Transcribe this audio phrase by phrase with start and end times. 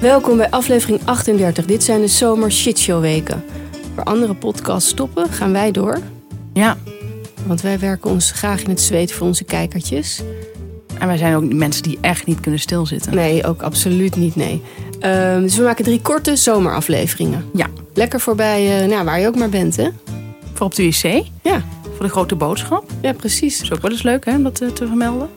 [0.00, 1.64] Welkom bij aflevering 38.
[1.64, 3.44] Dit zijn de zomer shitshow weken.
[3.94, 5.98] Waar andere podcasts stoppen, gaan wij door.
[6.52, 6.76] Ja,
[7.46, 10.22] Want wij werken ons graag in het zweet voor onze kijkertjes.
[10.98, 13.14] en wij zijn ook mensen die echt niet kunnen stilzitten.
[13.14, 14.62] Nee, ook absoluut niet, nee.
[15.00, 17.44] Ehm, dus we maken drie korte zomerafleveringen.
[17.54, 19.88] Ja, Lekker voorbij, eh, nou, waar je ook maar bent, hè?
[20.54, 21.02] voor op de wc,
[21.42, 21.62] Ja,
[21.96, 22.90] voor de grote boodschap.
[23.02, 23.56] ja precies.
[23.56, 25.28] Dat is ook wel eens leuk hè, om dat eh, te vermelden.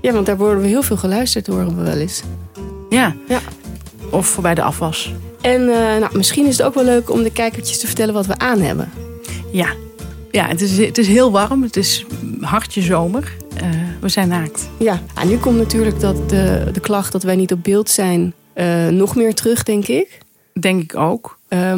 [0.00, 2.22] Ja, want daar worden we heel veel geluisterd, horen we wel eens.
[2.90, 3.40] Ja, Ja.
[4.10, 5.12] of voor bij de afwas.
[5.40, 8.26] En eh, nou, misschien is het ook wel leuk om de kijkertjes te vertellen wat
[8.26, 8.90] we aan hebben.
[9.52, 9.68] Ja,
[10.30, 11.62] ja het, is, het is heel warm.
[11.62, 12.04] Het is
[12.40, 13.32] hartje zomer.
[13.56, 13.68] Eh,
[14.00, 14.68] we zijn naakt.
[14.78, 18.34] Ja, ah, nu komt natuurlijk dat de, de klacht dat wij niet op beeld zijn
[18.52, 20.18] eh, nog meer terug, denk ik.
[20.60, 21.38] Denk ik ook.
[21.48, 21.76] Maar,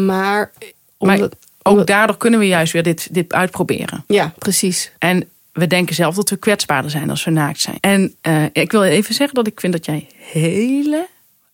[0.98, 4.05] Maar ook omdat- daardoor kunnen we juist weer dit, dit uitproberen.
[4.06, 4.93] Ja, precies.
[4.98, 7.77] En we denken zelf dat we kwetsbaarder zijn als we naakt zijn.
[7.80, 11.09] En eh, ik wil even zeggen dat ik vind dat jij hele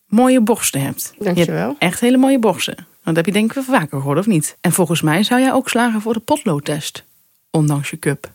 [0.05, 1.13] mooie borsten hebt.
[1.17, 1.67] Je Dankjewel.
[1.67, 2.75] hebt echt hele mooie borsten.
[2.75, 4.57] Want dat heb je denk ik wel vaker gehoord, of niet?
[4.61, 7.03] En volgens mij zou jij ook slagen voor de potloodtest.
[7.51, 8.31] Ondanks je cup.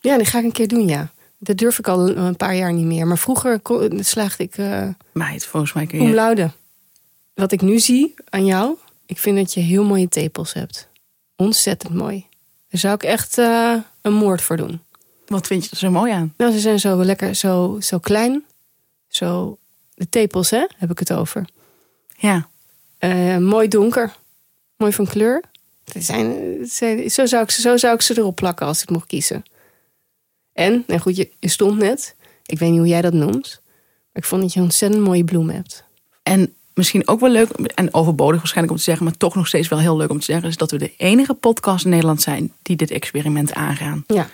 [0.00, 1.12] Ja, die ga ik een keer doen, ja.
[1.38, 3.06] Dat durf ik al een, paar jaar niet meer.
[3.06, 6.14] Maar vroeger slaagde ik uh, Meid, volgens mij kun je...
[6.14, 6.50] laude.
[7.34, 10.88] Wat ik nu zie aan jou, ik vind dat je heel mooie tepels hebt.
[11.36, 12.26] Ontzettend mooi.
[12.68, 14.80] Daar zou ik echt eh, een moord voor doen.
[15.28, 16.34] Wat vind je er zo mooi aan?
[16.36, 18.44] Nou, ze zijn zo lekker, zo, zo klein.
[19.08, 19.58] Zo,
[19.94, 21.44] de tepels, hè, heb ik het over.
[22.16, 22.48] Ja,
[22.98, 24.16] Eh, mooi donker.
[24.76, 25.42] Mooi van kleur.
[25.92, 28.82] Het zijn, het zijn- zo, zou ik, ze- zo zou ik ze erop plakken als
[28.82, 29.42] ik mocht kiezen.
[30.52, 32.14] En, nou goed, je, je stond net.
[32.46, 33.60] Ik weet niet hoe jij dat noemt.
[34.12, 35.84] Maar ik vond dat je een ontzettend mooie bloem hebt.
[36.22, 39.04] en misschien ook wel leuk, en overbodig waarschijnlijk om te zeggen...
[39.04, 40.48] maar toch nog steeds wel heel leuk om te zeggen...
[40.48, 44.04] is dat we de enige podcast in Nederland zijn die dit experiment aangaan.
[44.06, 44.28] Ja,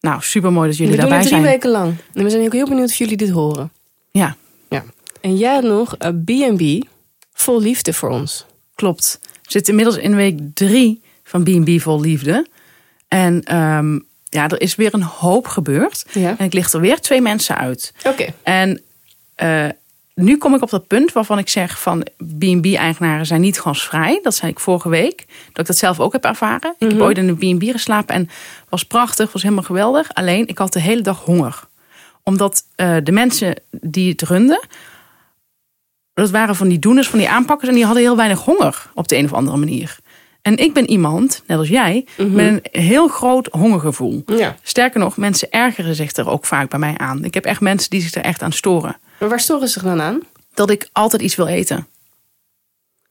[0.00, 1.52] Nou, super mooi dat jullie we doen daarbij het drie zijn.
[1.52, 1.94] weken lang.
[2.14, 3.72] En we zijn ook heel benieuwd of jullie dit horen.
[4.10, 4.36] Ja,
[4.68, 4.84] Ja.
[5.20, 6.86] En jij had nog een B&B
[7.32, 8.46] vol liefde voor ons.
[8.74, 9.18] klopt.
[9.22, 12.46] We zitten inmiddels in week drie van B&B Vol Liefde.
[13.08, 16.04] En ehm, ja, er is weer een hoop gebeurd.
[16.12, 16.34] Ja.
[16.38, 17.92] En ik licht er weer twee mensen uit.
[18.06, 18.26] Oké.
[18.42, 18.82] En
[19.34, 19.68] eh,
[20.18, 22.06] nu kom ik op dat punt waarvan ik zeg van
[22.38, 24.20] B&B-eigenaren zijn niet gasvrij.
[24.22, 25.24] Dat zei ik vorige week.
[25.26, 26.74] Dat ik dat zelf ook heb ervaren.
[26.78, 28.28] Ik heb ooit in een B&B geslapen en
[28.68, 30.14] was prachtig, was helemaal geweldig.
[30.14, 31.60] Alleen ik had de hele dag honger.
[32.22, 34.60] Omdat eh, de mensen die het runden,
[36.14, 37.68] dat waren van die doeners, van die aanpakkers.
[37.68, 39.98] En die hadden heel weinig honger op de een of andere manier.
[40.42, 44.22] En ik ben iemand, net als jij, met een heel groot hongergevoel.
[44.26, 44.56] Ja.
[44.62, 47.24] Sterker nog, mensen ergeren zich er ook vaak bij mij aan.
[47.24, 48.96] Ik heb echt mensen die zich er echt aan storen.
[49.18, 50.20] Maar waar storen ze zich dan aan?
[50.54, 51.86] Dat ik altijd iets wil eten.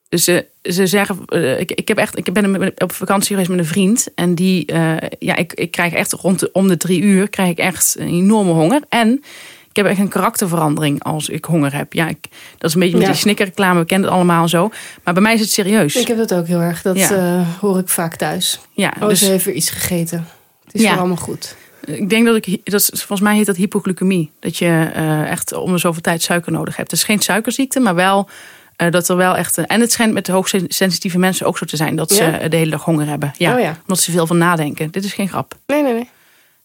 [0.10, 3.60] Dus ze, ze zeggen, eh, ik, ik, heb echt, ik ben op vakantie geweest met
[3.60, 4.08] een vriend.
[4.16, 7.50] En die, eh, ja, ik, ik krijg echt rond de, om de drie uur krijg
[7.50, 8.82] ik echt een enorme honger.
[8.90, 9.24] En
[9.70, 11.94] ik heb echt een karakterverandering als ik honger heb.
[11.94, 12.18] Ja, ik,
[12.58, 13.12] dat is een beetje met Ja.
[13.12, 14.70] die snikkerreclame, we kennen het allemaal zo.
[15.04, 15.96] Maar bij mij is het serieus.
[15.96, 16.82] Ik heb dat ook heel erg.
[16.82, 17.12] Dat Ja.
[17.12, 18.60] eh, hoor ik vaak thuis.
[18.72, 20.28] ja, Oh, dus ze heeft weer iets gegeten.
[20.66, 20.96] Het is Ja.
[20.96, 21.56] allemaal goed.
[21.88, 24.32] Ik denk dat ik, dat volgens mij heet dat hypoglycemie.
[24.40, 26.92] Dat je eh, echt om de zoveel tijd suiker nodig hebt.
[26.92, 28.30] Het is geen suikerziekte, maar wel
[28.76, 29.58] eh, dat er wel echt.
[29.58, 32.48] en het schijnt met de hoogsensitieve mensen ook zo te zijn dat ze Ja?
[32.48, 33.34] de hele dag honger hebben.
[33.38, 33.78] Ja, Oh ja.
[33.82, 34.92] Omdat ze veel van nadenken.
[34.92, 35.56] Dit is geen grap.
[35.66, 36.10] Nee, nee, nee.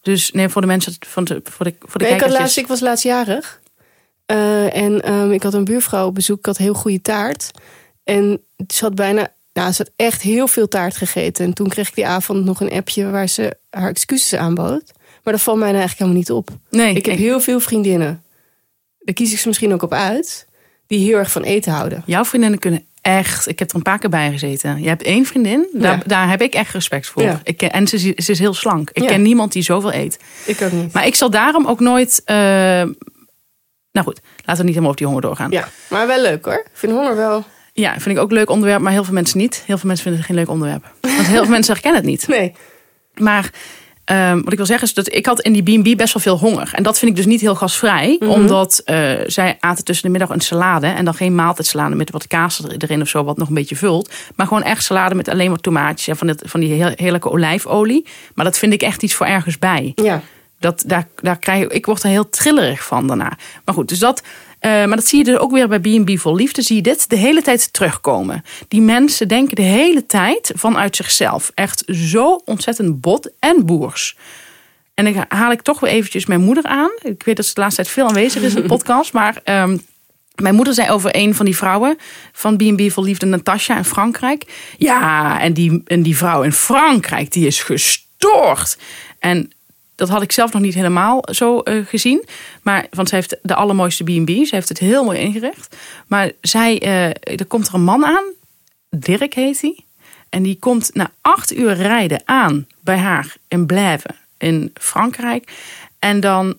[0.02, 2.80] Dus nee, voor de mensen, van de, voor de, voor de Nee, laatst, ik was
[2.80, 3.60] laatst jarig.
[4.26, 6.38] Eh, en ehm, ik had een buurvrouw op bezoek.
[6.38, 7.50] Ik had heel goede taart.
[8.04, 8.40] En
[8.74, 9.32] ze had bijna...
[9.52, 11.44] Nou, ze had echt heel veel taart gegeten.
[11.44, 14.92] En toen kreeg ik die avond nog een appje waar ze haar excuses aanbood.
[15.22, 16.48] Maar dat valt mij nou eigenlijk helemaal niet op.
[16.70, 18.22] Nee, Ik heb heel veel vriendinnen.
[18.98, 20.46] Daar kies ik ze misschien ook op uit.
[20.86, 22.02] Die heel erg van eten houden.
[22.06, 23.48] Jouw vriendinnen kunnen echt.
[23.48, 24.82] Ik heb er een paar keer bij gezeten.
[24.82, 26.02] Je hebt één vriendin, daar, Ja.
[26.06, 27.22] daar heb ik echt respect voor.
[27.22, 27.40] Ja.
[27.44, 28.90] Ik ken, en ze, is- ze is heel slank.
[28.92, 29.08] Ik Ja.
[29.08, 30.18] ken niemand die zoveel eet.
[30.46, 30.92] Ik ook niet.
[30.92, 32.22] Maar ik zal daarom ook nooit.
[32.24, 35.50] eh, nou goed, laten we niet helemaal over die honger doorgaan.
[35.50, 36.54] Ja, maar wel leuk hoor.
[36.54, 37.44] Ik vind honger wel...
[37.72, 39.62] Ja, vind ik ook een leuk onderwerp, maar heel veel mensen niet.
[39.66, 40.92] Heel veel mensen vinden het geen leuk onderwerp.
[41.00, 42.28] Want heel veel mensen herkennen het niet.
[42.28, 42.52] Nee.
[43.14, 43.50] Maar
[44.04, 46.38] ehm, wat ik wil zeggen is dat ik had in die B&B best wel veel
[46.38, 46.70] honger.
[46.74, 48.16] En dat vind ik dus niet heel gasvrij.
[48.20, 48.30] Mhm.
[48.30, 50.86] Omdat eh, zij aten tussen de middag een salade.
[50.86, 53.76] En dan geen maaltijdsalade met wat kaas er- erin of zo, wat nog een beetje
[53.76, 54.10] vult.
[54.36, 58.06] Maar gewoon echt salade met alleen maar tomaatjes en van, dit, van die heerlijke olijfolie.
[58.34, 59.92] Maar dat vind ik echt iets voor ergens bij.
[59.94, 60.20] Ja.
[60.58, 63.32] Dat, daar, daar krijg ik, ik word er heel trillerig van daarna.
[63.64, 64.22] Maar goed, dus dat.
[64.62, 66.62] Eh, maar dat zie je dus ook weer bij B&B Vol Liefde.
[66.62, 68.44] Zie je dit de hele tijd terugkomen.
[68.68, 71.50] Die mensen denken de hele tijd vanuit zichzelf.
[71.54, 74.16] Echt zo ontzettend bot en boers.
[74.94, 76.90] En dan haal ik toch weer eventjes mijn moeder aan.
[77.02, 79.12] Ik weet dat ze de laatste tijd veel aanwezig is in de podcast.
[79.12, 79.78] Maar ehm,
[80.34, 81.98] mijn moeder zei over een van die vrouwen
[82.32, 84.44] van B&B Vol Liefde, Natasha in Frankrijk.
[84.78, 88.78] Ja, en die, en die vrouw in Frankrijk, die is gestoord.
[89.18, 89.50] En
[90.02, 92.24] Dat had ik zelf nog niet helemaal zo eh, gezien.
[92.62, 94.28] Maar, want zij heeft de allermooiste B&B.
[94.28, 95.76] Ze heeft het heel mooi ingericht.
[96.06, 98.24] Maar zij, eh, er komt er een man aan.
[98.90, 99.84] Dirk heet hij.
[100.28, 105.52] En die komt na acht uur rijden aan bij haar in Blijven in Frankrijk.
[105.98, 106.56] En dan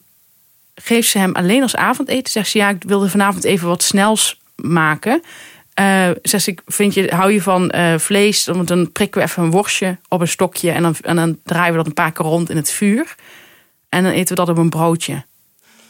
[0.75, 2.31] geeft ze hem alleen als avondeten.
[2.31, 5.21] Zegt ze, ja, ik wilde vanavond even wat snels maken.
[5.79, 8.43] Uh, zegt ik, vind je, hou je van uh, vlees?
[8.43, 10.71] Dan prikken we even een worstje op een stokje.
[10.71, 13.15] En dan, en dan draaien we dat een paar keer rond in het vuur.
[13.89, 15.23] En dan eten we dat op een broodje.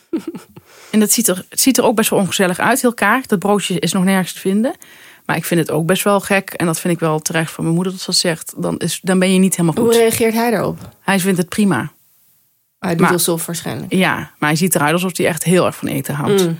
[0.91, 3.29] en dat ziet er, het ziet er ook best wel ongezellig uit, heel kaart.
[3.29, 4.75] Dat broodje is nog nergens te vinden.
[5.25, 6.49] Maar ik vind het ook best wel gek.
[6.49, 8.53] En dat vind ik wel terecht van mijn moeder dat ze zegt.
[8.57, 9.93] Dan, is, dan ben je niet helemaal goed.
[9.93, 10.77] Hoe reageert hij daarop?
[10.99, 11.91] Hij vindt het prima.
[12.79, 13.93] Hij doet alsof waarschijnlijk.
[13.93, 16.45] Ja, maar hij ziet eruit alsof hij echt heel erg van eten houdt.
[16.45, 16.59] Mm.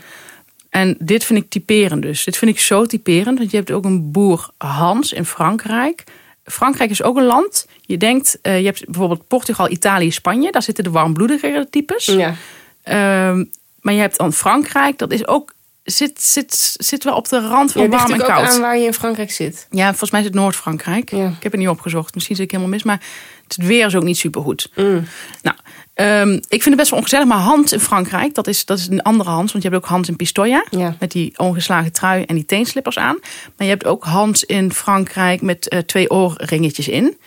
[0.74, 2.24] En dit vind ik typerend dus.
[2.24, 3.38] Dit vind ik zo typerend.
[3.38, 6.04] Want je hebt ook een boer Hans in Frankrijk.
[6.44, 7.68] Frankrijk is ook een land.
[7.82, 10.52] Je denkt, uh, je hebt bijvoorbeeld Portugal, Italië, Spanje.
[10.52, 12.06] Daar zitten de warmbloedigere types.
[12.06, 12.30] Ja.
[12.30, 13.46] Uh,
[13.82, 14.98] maar je hebt dan Frankrijk.
[14.98, 15.54] Dat is ook
[15.84, 18.30] zit, zit, zit wel op de rand van warm en koud.
[18.30, 19.68] ook aan waar je in Frankrijk zit.
[19.70, 21.12] Ja, volgens mij is het Noord-Frankrijk.
[21.12, 21.28] Ja.
[21.28, 22.14] Ik heb het niet opgezocht.
[22.14, 22.84] Misschien zit ik helemaal mis.
[22.84, 23.02] Maar
[23.48, 24.70] het weer is ook niet super goed.
[24.76, 25.06] Mm.
[25.42, 25.58] Nou,
[25.96, 27.28] um, ik vind het best wel ongezellig.
[27.28, 29.52] Maar Hans in Frankrijk, dat is, dat is een andere Hans.
[29.52, 30.66] Want je hebt ook Hans in Pistoia.
[30.70, 30.96] Ja.
[31.00, 33.18] Met die ongeslagen trui en die teenslippers aan.
[33.22, 37.18] Maar je hebt ook Hans in Frankrijk met uh, twee oorringetjes in.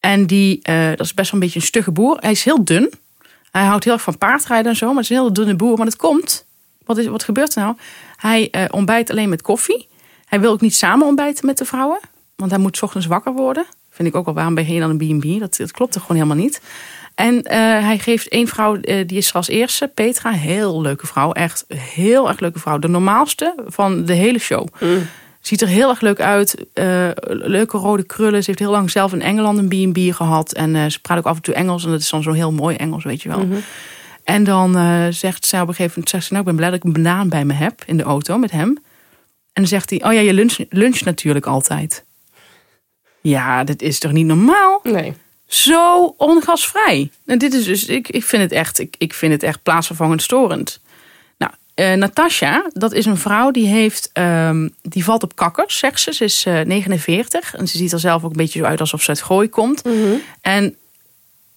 [0.00, 2.16] En die, uh, dat is best wel een beetje een stugge boer.
[2.20, 2.92] Hij is heel dun.
[3.50, 4.86] Hij houdt heel erg van paardrijden en zo.
[4.86, 5.76] Maar het is een heel dunne boer.
[5.76, 6.46] Maar het komt
[6.88, 7.76] wat, is, wat gebeurt er nou?
[8.16, 9.88] Hij uh, ontbijt alleen met koffie.
[10.24, 12.00] Hij wil ook niet samen ontbijten met de vrouwen.
[12.36, 13.66] Want hij moet s ochtends wakker worden.
[13.90, 15.40] Vind ik ook al, waarom ben je dan een B&B?
[15.40, 16.60] Dat, dat klopt er gewoon helemaal niet.
[17.14, 17.50] En uh,
[17.84, 20.30] hij geeft één vrouw, uh, die is er als eerste, Petra.
[20.30, 22.78] Heel leuke vrouw, echt heel erg leuke vrouw.
[22.78, 24.66] De normaalste van de hele show.
[24.80, 25.06] Mm.
[25.40, 26.66] Ziet er heel erg leuk uit.
[26.74, 28.40] Uh, leuke rode krullen.
[28.40, 30.52] Ze heeft heel lang zelf in Engeland een B&B gehad.
[30.52, 31.84] En ze praat ook af en toe Engels.
[31.84, 33.38] En dat is dan zo heel mooi Engels, weet je wel.
[33.38, 33.62] Mm -hmm.
[34.28, 36.70] En dan uh, zegt zij op een gegeven moment, zegt ze, nou, ik ben blij
[36.70, 38.68] dat ik een banaan bij me heb in de auto met hem.
[39.52, 42.04] En dan zegt hij, oh ja, je lunch, lunch natuurlijk altijd.
[43.20, 44.80] Ja, dat is toch niet normaal?
[44.82, 45.14] Nee.
[45.46, 47.10] Zo ongasvrij.
[47.26, 50.22] En dit is dus, ik, ik vind het echt, ik, ik vind het echt plaatsvervangend
[50.22, 50.80] storend.
[51.38, 56.00] Nou, uh, Natasja, dat is een vrouw die heeft, um, die valt op kakkers, zegt
[56.00, 56.12] ze.
[56.12, 59.02] Ze is uh, 49 en ze ziet er zelf ook een beetje zo uit alsof
[59.02, 59.84] ze uit gooi komt.
[59.84, 60.20] Mm -hmm.
[60.40, 60.76] En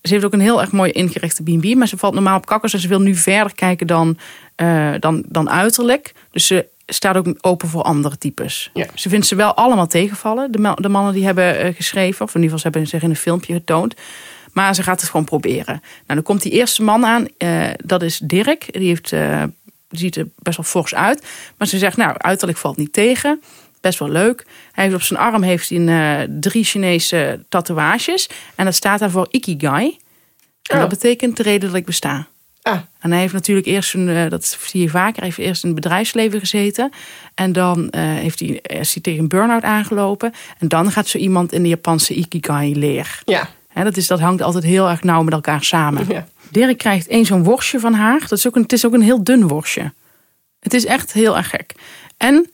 [0.01, 2.73] ze heeft ook een heel erg mooi ingerichte B&B, maar ze valt normaal op kakkers
[2.73, 4.17] en ze wil nu verder kijken dan,
[4.61, 6.13] uh, dan, dan uiterlijk.
[6.31, 8.69] Dus ze staat ook open voor andere types.
[8.73, 8.85] Ja.
[8.95, 12.41] Ze vindt ze wel allemaal tegenvallen, de, de mannen die hebben uh, geschreven, of in
[12.41, 13.95] ieder geval ze hebben zich in een filmpje getoond.
[14.53, 15.81] Maar ze gaat het gewoon proberen.
[15.81, 18.73] Nou, dan komt die eerste man aan, uh, dat is Dirk.
[18.73, 19.09] Die heeft,
[19.89, 21.25] die ziet er best wel fors uit.
[21.57, 23.41] Maar ze zegt, nou, uiterlijk valt niet tegen
[23.81, 24.45] best wel leuk.
[24.71, 28.29] Hij heeft op zijn arm heeft hij een, uh, drie Chinese tatoeages.
[28.55, 29.97] En dat staat daar voor Ikigai.
[30.69, 30.79] En Oh.
[30.79, 32.27] dat betekent de reden dat ik besta.
[32.61, 35.63] Ah, En hij heeft natuurlijk eerst een, uh, dat zie je vaker, hij heeft eerst
[35.63, 36.91] in het bedrijfsleven gezeten.
[37.35, 40.33] En dan uh, heeft hij, is hij tegen een burn-out aangelopen.
[40.59, 43.21] En dan gaat zo iemand in de Japanse Ikigai leer.
[43.25, 43.49] ja.
[43.67, 46.05] He, dat, is, dat hangt altijd heel erg nauw met elkaar samen.
[46.09, 46.27] ja.
[46.49, 48.19] Dirk krijgt één zo'n worstje van haar.
[48.19, 49.93] Dat is ook een, het is ook een heel dun worstje.
[50.59, 51.73] Het is echt heel erg gek.
[52.17, 52.49] En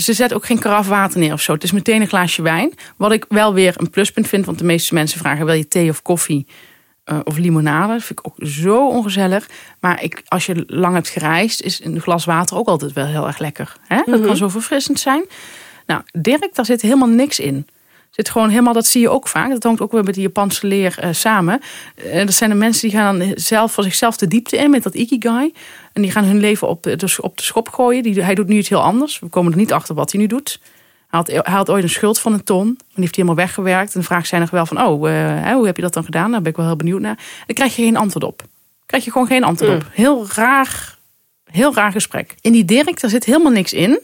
[0.00, 1.52] ze zet ook geen karaf water neer of zo.
[1.52, 2.72] Het is meteen een glaasje wijn.
[2.96, 4.44] Wat ik wel weer een pluspunt vind.
[4.46, 6.46] Want de meeste mensen vragen: wil je thee of koffie
[7.06, 7.92] uh, of limonade?
[7.92, 9.48] Dat vind ik ook zo ongezellig.
[9.80, 13.26] Maar ik, als je lang hebt gereisd, is een glas water ook altijd wel heel
[13.26, 13.76] erg lekker.
[13.88, 13.96] Hè?
[13.96, 14.26] Dat Mhm.
[14.26, 15.24] kan zo verfrissend zijn.
[15.86, 17.66] Nou, Dirk, daar zit helemaal niks in.
[18.10, 19.50] Zit gewoon helemaal, dat zie je ook vaak.
[19.50, 21.60] Dat hangt ook weer met die Japanse leer uh, samen.
[22.06, 24.82] Uh, dat zijn de mensen die gaan dan zelf voor zichzelf de diepte in met
[24.82, 25.52] dat ikigai.
[25.96, 28.02] En die gaan hun leven op de, op de schop gooien.
[28.02, 29.18] Die, hij doet nu iets heel anders.
[29.18, 30.60] We komen er niet achter wat hij nu doet.
[31.08, 32.66] Hij had, hij had ooit een schuld van een ton.
[32.66, 33.86] En die heeft hij helemaal weggewerkt.
[33.86, 36.30] En dan vraagt zij nog wel van, oh, uh, hoe heb je dat dan gedaan?
[36.30, 37.18] Daar ben ik wel heel benieuwd naar.
[37.46, 38.42] Dan krijg je geen antwoord op.
[38.86, 39.76] Krijg je gewoon geen antwoord mm.
[39.76, 39.86] op.
[39.92, 40.98] Heel raar,
[41.50, 42.34] heel raar gesprek.
[42.40, 44.00] In die Dirk, daar zit helemaal niks in.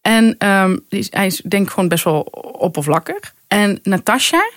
[0.00, 2.20] En um, hij is denk ik gewoon best wel
[2.58, 3.34] oppervlakkig.
[3.46, 4.50] En Natasja,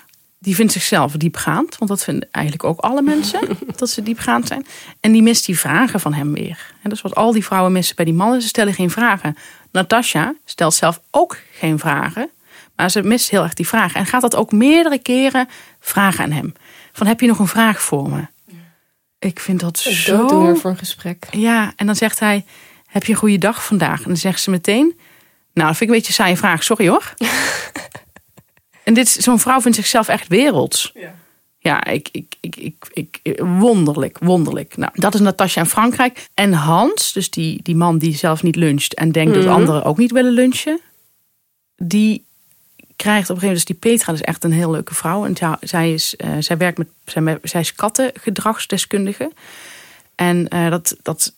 [0.43, 1.77] die vindt zichzelf diepgaand.
[1.77, 3.39] Want dat vinden eigenlijk ook alle mensen.
[3.75, 4.65] dat ze diepgaand zijn.
[4.99, 6.57] En die mist die vragen van hem weer.
[6.71, 8.41] En dat is wat al die vrouwen missen bij die mannen.
[8.41, 9.37] Ze stellen geen vragen.
[9.71, 12.29] Natasja stelt zelf ook geen vragen.
[12.75, 13.99] Maar ze mist heel erg die vragen.
[13.99, 15.47] En gaat dat ook meerdere keren
[15.79, 16.53] vragen aan hem.
[16.91, 18.21] Van heb je nog een vraag voor me?
[19.19, 20.55] Ik vind dat een zo...
[20.55, 21.27] voor een gesprek.
[21.31, 22.45] Ja, en dan zegt hij...
[22.85, 23.97] Heb je een goede dag vandaag?
[23.97, 24.99] En dan zegt ze meteen...
[25.53, 26.63] Nou, dat vind ik een beetje een saaie vraag.
[26.63, 27.13] Sorry hoor.
[28.83, 30.91] en dit, zo'n vrouw vindt zichzelf echt werelds.
[30.93, 31.15] Ja.
[31.59, 32.55] Ja, ik, ik, ik,
[32.93, 34.77] ik, ik, wonderlijk, wonderlijk.
[34.77, 36.27] Nou, dat is Natasja in Frankrijk.
[36.33, 39.45] En Hans, dus die, die man die zelf niet luncht en denkt Mhm.
[39.45, 40.79] dat anderen ook niet willen lunchen,
[41.75, 42.25] die
[42.95, 45.25] krijgt op een gegeven moment, dus die Petra is echt een heel leuke vrouw.
[45.25, 49.31] En ja, zij, is, uh, zij werkt met, zij, zij is kattengedragsdeskundige.
[50.15, 51.33] En uh, dat, dat,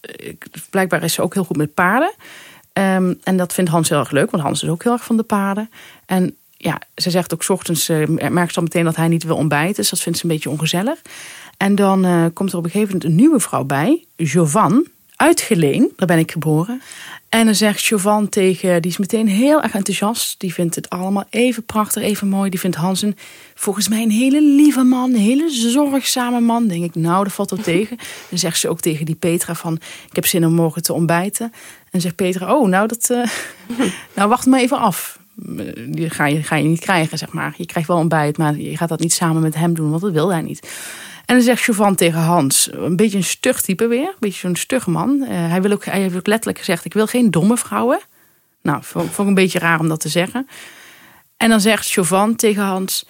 [0.70, 2.14] blijkbaar is ze ook heel goed met paarden.
[2.74, 5.18] Um, en dat vindt Hans heel erg leuk, want Hans is ook heel erg van
[5.18, 5.70] de paarden.
[6.06, 9.24] En ja, ze zegt ook s ochtends, uh, merkt ze al meteen dat hij niet
[9.24, 9.76] wil ontbijten.
[9.76, 11.02] Dus dat vindt ze een beetje ongezellig.
[11.58, 15.42] En dan uh, komt er op een gegeven moment een nieuwe vrouw bij, Jovan, uit
[15.42, 15.92] Geleen.
[15.96, 16.82] Daar ben ik geboren.
[17.30, 20.40] En dan zegt Jovan tegen, die is meteen heel erg enthousiast.
[20.40, 22.50] Die vindt het allemaal even prachtig, even mooi.
[22.50, 23.18] Die vindt Hansen
[23.54, 26.68] volgens mij een hele lieve man, een hele zorgzame man.
[26.68, 27.98] denk ik, nou, dat valt er tegen.
[28.30, 29.74] Dan zegt ze ook tegen die Petra van,
[30.10, 31.54] ik heb zin om morgen te ontbijten.
[31.92, 33.26] En zegt Petra, oh, nou, dat, uh,
[34.16, 35.20] nou wacht maar even af.
[35.88, 37.54] Die ga je, ga je niet krijgen, zeg maar.
[37.58, 40.12] Je krijgt wel ontbijt, maar je gaat dat niet samen met hem doen, want dat
[40.12, 40.70] wil hij niet.
[41.26, 44.08] En dan zegt Chauvin tegen Hans, een beetje een stug type weer.
[44.08, 45.18] Een beetje zo'n stug man.
[45.22, 48.00] Uh, hij, wil ook, hij heeft ook letterlijk gezegd, ik wil geen domme vrouwen.
[48.62, 50.48] Nou, vond, vond ik een beetje raar om dat te zeggen.
[51.38, 53.06] En dan zegt Chauvin tegen Hans...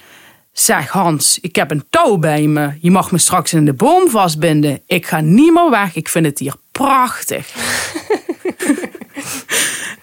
[0.51, 2.77] Zeg Hans, ik heb een touw bij me.
[2.81, 4.81] Je mag me straks in de boom vastbinden.
[4.85, 5.95] Ik ga niet meer weg.
[5.95, 7.47] Ik vind het hier prachtig.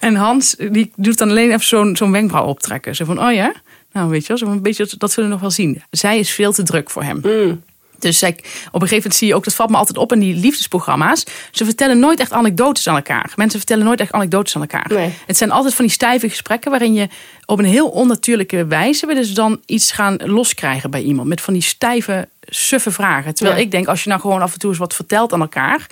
[0.03, 2.95] en Hans die doet dan alleen even zo'n zo'n wenkbrauw optrekken.
[2.95, 3.53] Zo van, oh ja?
[3.91, 5.83] Nou, weet je wel, zo een beetje, dat zullen we nog wel zien.
[5.91, 7.21] Zij is veel te druk voor hem.
[7.23, 7.63] Mm.
[7.99, 10.19] Dus zij, op een gegeven moment zie je ook, dat valt me altijd op in
[10.19, 11.23] die liefdesprogramma's.
[11.51, 13.33] Ze vertellen nooit echt anekdotes aan elkaar.
[13.35, 14.85] Mensen vertellen nooit echt anekdotes aan elkaar.
[14.89, 15.13] Nee.
[15.25, 17.07] Het zijn altijd van die stijve gesprekken waarin je
[17.45, 21.27] op een heel onnatuurlijke wijze willen ze dan iets gaan loskrijgen bij iemand.
[21.27, 23.33] Met van die stijve, suffe vragen.
[23.35, 23.63] Terwijl Ja.
[23.63, 25.87] ik denk, als je nou gewoon af en toe eens wat vertelt aan elkaar.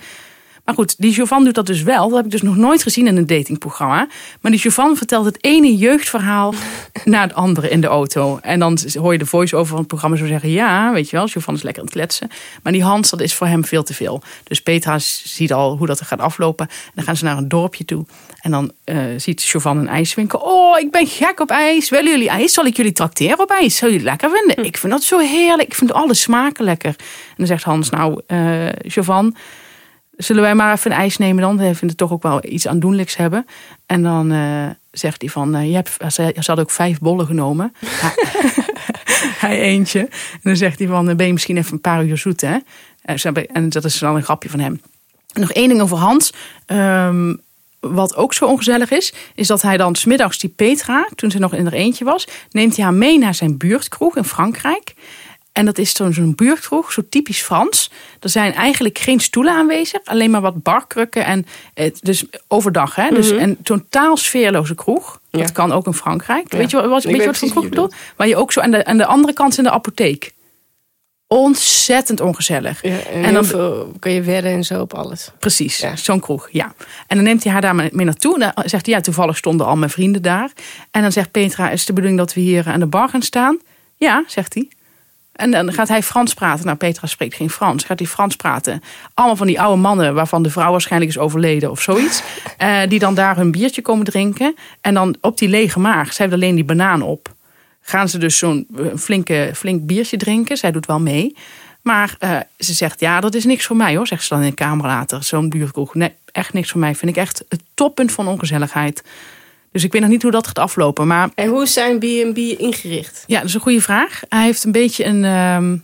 [0.64, 2.08] Maar goed, die Jovan doet dat dus wel.
[2.08, 4.08] Dat heb ik dus nog nooit gezien in een datingprogramma.
[4.40, 6.54] Maar die Jovan vertelt het ene jeugdverhaal
[7.04, 8.38] naar het andere in de auto.
[8.42, 10.50] En dan hoor je de voice-over van het programma zo zeggen...
[10.50, 12.28] ja, weet je wel, Jovan is lekker aan het kletsen.
[12.62, 14.22] Maar die Hans, dat is voor hem veel te veel.
[14.44, 16.68] Dus Petra ziet al hoe dat er gaat aflopen.
[16.68, 18.06] En dan gaan ze naar een dorpje toe.
[18.40, 20.38] En dan eh, ziet Jovan een ijswinkel.
[20.38, 21.88] Oh, ik ben gek op ijs.
[21.88, 22.52] Willen jullie ijs?
[22.52, 23.76] Zal ik jullie trakteren op ijs?
[23.76, 24.64] Zou jullie het lekker vinden?
[24.64, 25.68] Ik vind dat zo heerlijk.
[25.68, 26.94] Ik vind alle smaken lekker.
[26.98, 29.36] En dan zegt Hans, nou, eh Jovan...
[30.16, 31.58] Zullen wij maar even een ijs nemen dan?
[31.58, 33.46] Hij vindt het toch ook wel iets aandoenlijks hebben.
[33.86, 37.26] En dan eh, zegt hij van, eh, je hebt, ze, ze had ook vijf bollen
[37.26, 37.74] genomen.
[39.44, 40.00] hij, eentje.
[40.00, 42.56] En dan zegt hij van, eh, ben je misschien even een paar uur zoet hè?
[43.52, 44.80] En dat is dan een grapje van hem.
[45.32, 46.32] Nog één ding over Hans.
[46.66, 47.34] Ehm,
[47.80, 51.54] wat ook zo ongezellig is, is dat hij dan smiddags die Petra, toen ze nog
[51.54, 54.94] in haar eentje was, neemt hij haar mee naar zijn buurtkroeg in Frankrijk.
[55.52, 57.90] En dat is zo'n zo'n buurtkroeg, zo typisch Frans.
[58.20, 61.24] Er zijn eigenlijk geen stoelen aanwezig, alleen maar wat barkrukken.
[61.24, 63.08] En het, dus overdag, hè?
[63.10, 65.20] Dus een totaal sfeerloze kroeg.
[65.30, 66.52] Dat kan ook in Frankrijk.
[66.52, 66.58] Ja.
[66.58, 67.90] Weet je, wat- wat, Ik weet je wat voor kroeg bedoel?
[68.16, 70.32] Waar je ook zo aan de, aan de andere kant in de apotheek.
[71.26, 72.82] Ontzettend ongezellig.
[72.82, 75.30] Ja, en, dan- veel kan je wedden en zo op alles.
[75.38, 76.74] Precies, zo'n kroeg, ja.
[77.06, 78.34] En dan neemt hij haar daar mee naartoe.
[78.34, 80.50] En dan zegt hij, ja, toevallig stonden al mijn vrienden daar.
[80.90, 83.22] En dan zegt Petra, is het de bedoeling dat we hier aan de bar gaan
[83.22, 83.58] staan?
[83.96, 84.68] Ja, zegt hij.
[85.32, 86.64] En dan gaat hij Frans praten.
[86.64, 87.84] Nou, Petra spreekt geen Frans.
[87.84, 88.82] Gaat hij Frans praten.
[89.14, 92.22] Allemaal van die oude mannen waarvan de vrouw waarschijnlijk is overleden of zoiets.
[92.58, 94.54] eh, die dan daar hun biertje komen drinken.
[94.80, 97.34] En dan op die lege maag, zij heeft alleen die banaan op.
[97.80, 100.56] Gaan ze dus zo'n eh, flinke, flink biertje drinken.
[100.56, 101.36] Zij doet wel mee.
[101.82, 104.06] Maar eh, ze zegt, ja, dat is niks voor mij hoor.
[104.06, 105.24] Zegt ze dan in de kamer later.
[105.24, 105.94] Zo'n buurtkroeg.
[105.94, 106.94] Nee, echt niks voor mij.
[106.94, 109.02] Vind ik echt het toppunt van ongezelligheid.
[109.72, 111.06] Dus ik weet nog niet hoe dat gaat aflopen.
[111.06, 113.24] Maar En hoe is zijn B&B ingericht?
[113.26, 114.20] ja, dat is een goede vraag.
[114.28, 115.76] Hij heeft een beetje een, ehm,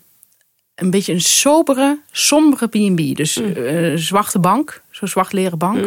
[0.75, 3.17] een, beetje een sobere, sombere B&B.
[3.17, 5.87] Dus eh, zwarte bank, zo'n zwart leren bank.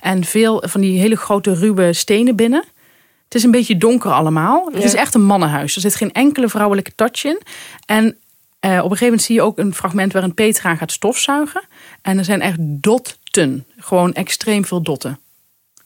[0.00, 2.64] En veel van die hele grote ruwe stenen binnen.
[3.24, 4.68] Het is een beetje donker allemaal.
[4.72, 5.74] Het is echt een mannenhuis.
[5.74, 7.40] Er zit geen enkele vrouwelijke touch in.
[7.86, 8.16] En
[8.60, 11.62] eh, op een gegeven moment zie je ook een fragment waarin Petra gaat stofzuigen.
[12.02, 13.66] En er zijn echt dotten.
[13.78, 15.18] Gewoon extreem veel dotten.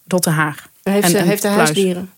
[0.04, 0.72] Dotten haar.
[0.90, 2.12] Heeft, En- ze, en heeft hij huisdieren?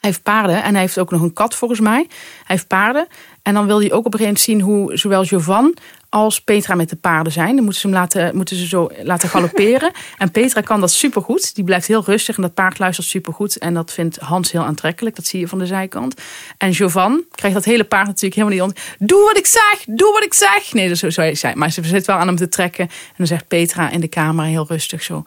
[0.00, 2.06] Hij heeft paarden en hij heeft ook nog een kat volgens mij.
[2.08, 2.08] Hij
[2.46, 3.06] heeft paarden.
[3.42, 5.74] En dan wil hij ook op een gegeven moment zien hoe zowel Jovan
[6.08, 7.54] als Petra met de paarden zijn.
[7.54, 9.92] Dan moeten ze hem laten, moeten ze zo laten galopperen.
[10.18, 11.54] en Petra kan dat supergoed.
[11.54, 13.58] Die blijft heel rustig en dat paard luistert supergoed.
[13.58, 15.16] En dat vindt Hans heel aantrekkelijk.
[15.16, 16.20] Dat zie je van de zijkant.
[16.58, 18.96] En Jovan krijgt dat hele paard natuurlijk helemaal niet onder.
[18.98, 20.72] Doe wat ik zeg, doe wat ik zeg.
[20.72, 21.54] Nee, dat zo zo zei.
[21.54, 22.84] Maar ze zit wel aan hem te trekken.
[22.84, 25.22] En dan zegt Petra in de kamer heel rustig zo.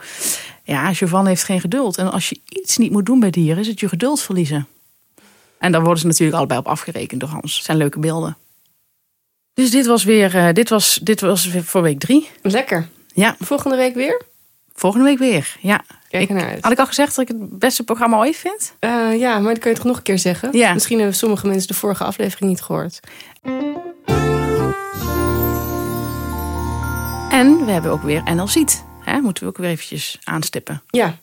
[0.67, 1.97] Ja, Jovan heeft geen geduld.
[1.97, 4.67] En als je iets niet moet doen bij dieren, is het je geduld verliezen.
[5.59, 7.55] En daar worden ze natuurlijk allebei op afgerekend door Hans.
[7.55, 8.37] Het zijn leuke beelden.
[9.53, 12.29] Dus dit was weer, eh, dit was, dit was voor week drie.
[12.41, 12.87] Lekker.
[13.13, 14.21] Ja, Volgende week weer?
[14.73, 15.57] volgende week weer.
[15.61, 15.81] Ja.
[16.09, 16.63] Kijk ernaar uit.
[16.63, 18.73] Had ik al gezegd dat ik het beste programma ooit vind?
[18.79, 20.57] Eh, ja, maar dat kun je toch nog een keer zeggen?
[20.57, 20.73] Ja.
[20.73, 22.99] Misschien hebben sommige mensen de vorige aflevering niet gehoord.
[27.31, 28.83] En we hebben ook weer NL Ziet.
[29.11, 30.81] Hè, moeten we ook weer eventjes aanstippen.
[30.89, 31.17] Ja,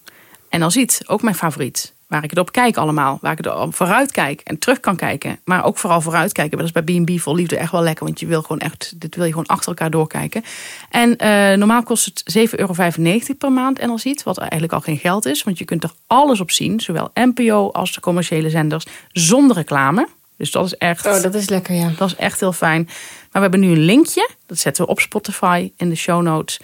[0.58, 1.92] NL Ziet, ook mijn favoriet.
[2.06, 3.18] waar ik het op kijk allemaal.
[3.20, 5.40] Waar ik op vooruit kijk en terug kan kijken.
[5.44, 6.58] Maar ook vooral vooruit kijken.
[6.58, 8.04] Dat is bij B&B vol liefde echt wel lekker.
[8.04, 10.44] Want je wil gewoon echt, dit wil je gewoon achter elkaar doorkijken.
[10.90, 12.74] En eh, normaal kost het 7,95 euro
[13.38, 14.22] per maand en al ziet.
[14.22, 15.42] Wat eigenlijk al geen geld is.
[15.42, 16.80] Want je kunt er alles op zien.
[16.80, 18.86] Zowel NPO als de commerciële zenders.
[19.12, 20.08] Zonder reclame.
[20.36, 21.06] Dus dat is echt...
[21.06, 21.90] Oh, dat is lekker, ja.
[21.96, 22.84] Dat is echt heel fijn.
[22.84, 24.30] Maar we hebben nu een linkje.
[24.46, 26.60] Dat zetten we op Spotify in de show notes.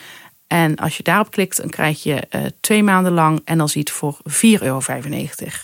[0.51, 3.91] En als je daarop klikt, dan krijg je uh, twee maanden lang en dan ziet
[3.91, 4.23] voor 4,95
[4.61, 4.77] euro.
[4.77, 4.91] Oké,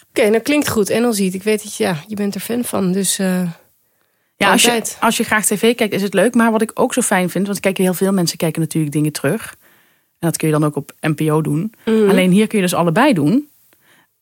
[0.08, 0.90] okay, nou klinkt goed.
[0.90, 2.92] En dan ziet, ik weet dat je, ja, je bent er fan van.
[2.92, 3.50] Dus uh,
[4.36, 6.34] ja, als je, als je graag tv kijkt, is het leuk.
[6.34, 9.12] Maar wat ik ook zo fijn vind, want kijken heel veel mensen kijken natuurlijk dingen
[9.12, 9.56] terug.
[10.18, 11.74] En dat kun je dan ook op NPO doen.
[11.84, 12.08] Mm.
[12.08, 13.48] Alleen hier kun je dus allebei doen.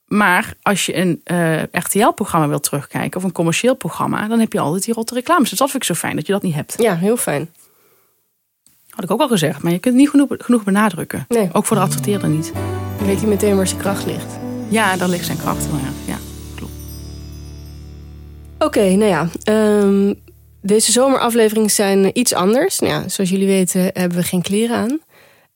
[0.07, 4.61] Maar als je een uh, RTL-programma wilt terugkijken of een commercieel programma, dan heb je
[4.61, 5.51] altijd die rotte reclames.
[5.51, 6.75] Dus dat vind ik zo fijn dat je dat niet hebt.
[6.79, 7.49] Ja, heel fijn.
[8.95, 11.25] Had ik ook al gezegd, maar je kunt het niet genoeg, genoeg benadrukken.
[11.29, 11.49] Nee.
[11.53, 12.53] Ook voor de adverteerder niet.
[12.97, 14.39] Dan weet hij meteen waar zijn kracht ligt.
[14.69, 15.65] Ja, daar ligt zijn kracht.
[15.65, 16.19] Ja, ja
[16.57, 16.73] klopt.
[18.59, 19.29] Oké, nou ja.
[19.83, 20.15] Um,
[20.61, 22.79] deze zomerafleveringen zijn iets anders.
[22.79, 24.99] Nou ja, zoals jullie weten hebben we geen kleren aan.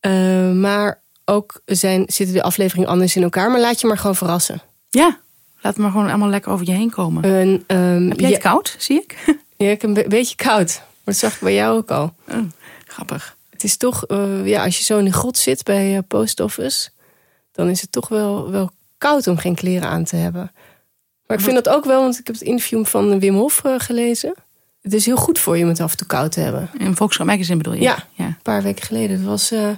[0.01, 3.51] Uh, maar ook zijn, zitten de afleveringen anders in elkaar.
[3.51, 4.61] Maar laat je maar gewoon verrassen.
[4.89, 5.19] Ja,
[5.61, 7.25] laat het maar gewoon allemaal lekker over je heen komen.
[7.25, 9.17] um, heb jij het koud, zie ik?
[9.57, 10.77] Ja, ik heb een beetje koud.
[10.79, 12.15] Maar dat zag ik bij jou ook al.
[12.29, 12.37] Oh.
[12.99, 13.37] Grappig.
[13.51, 16.41] Het is toch, uh, ja, als je zo in de grot zit bij uh, Post
[16.41, 16.89] Office,
[17.53, 20.53] dan is het toch wel, wel koud om geen kleren aan te hebben.
[21.27, 23.75] Maar ik vind dat ook wel, want ik heb het interview van Wim Hof uh,
[23.79, 24.35] gelezen.
[24.83, 26.71] Het is heel goed voor je om het af en toe koud te hebben.
[26.79, 27.81] In Volkskrant Magazine bedoel je?
[27.81, 29.17] Ja, ja, een paar weken geleden.
[29.17, 29.77] Het was, ja,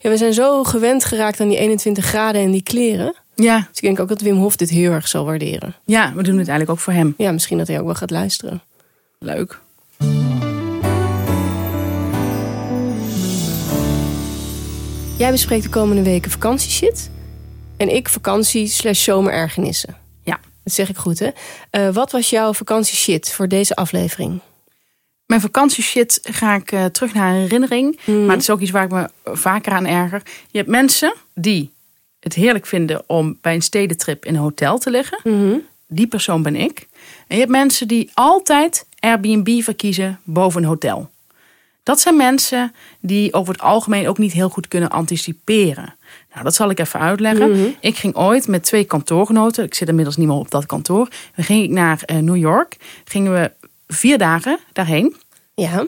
[0.00, 3.14] we zijn zo gewend geraakt aan die 21 graden en die kleren.
[3.34, 3.58] Ja.
[3.58, 5.74] Dus ik denk ook dat Wim Hof dit heel erg zal waarderen.
[5.84, 7.14] Ja, we doen het eigenlijk ook voor hem.
[7.16, 8.62] Ja, misschien dat hij ook wel gaat luisteren.
[9.18, 9.60] Leuk.
[15.22, 17.10] Jij bespreekt de komende weken vakantieshit.
[17.76, 19.96] En ik vakantie slash zomerergenissen.
[20.22, 20.40] Ja.
[20.64, 21.30] Dat zeg ik goed, hè?
[21.70, 24.40] Uh, wat was jouw vakantieshit voor deze aflevering?
[25.26, 28.00] Mijn vakantieshit ga ik uh, terug naar een herinnering.
[28.04, 28.20] Mm.
[28.20, 30.22] Maar het is ook iets waar ik me vaker aan erger.
[30.50, 31.72] Je hebt mensen die
[32.20, 35.20] het heerlijk vinden om bij een stedentrip in een hotel te liggen.
[35.24, 35.62] Mm.
[35.86, 36.88] Die persoon ben ik.
[37.26, 41.10] En je hebt mensen die altijd Airbnb verkiezen boven een hotel.
[41.82, 45.94] Dat zijn mensen die over het algemeen ook niet heel goed kunnen anticiperen.
[46.32, 47.50] Nou, dat zal ik even uitleggen.
[47.50, 47.68] Mhm.
[47.80, 51.08] Ik ging ooit met twee kantoorgenoten, ik zit inmiddels niet meer op dat kantoor.
[51.34, 53.50] We gingen naar uh, New York, gingen we
[53.86, 55.16] vier dagen daarheen.
[55.54, 55.86] Ja.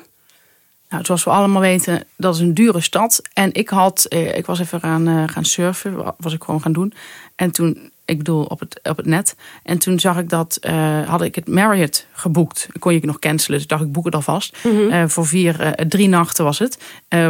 [0.88, 3.22] Nou, zoals we allemaal weten, dat is een dure stad.
[3.32, 6.72] En ik had, eh, ik was even gaan, uh, gaan surfen, was ik gewoon gaan
[6.72, 6.92] doen.
[7.36, 9.36] En toen ik bedoel op het, op het net.
[9.62, 12.68] En toen zag ik dat, uh, had ik het Marriott geboekt.
[12.78, 14.56] Kon je nog cancelen, dus dacht ik boek het alvast.
[14.62, 14.88] Mm -hmm.
[14.88, 16.78] uh, voor vier, uh, drie nachten was het.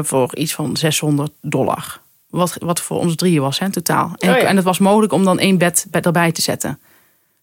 [0.03, 2.01] voor iets van 600 dollar.
[2.29, 4.13] Wat, wat voor ons drieën was in totaal.
[4.19, 4.43] En, oh ja.
[4.43, 6.79] en het was mogelijk om dan één bed, bed erbij te zetten.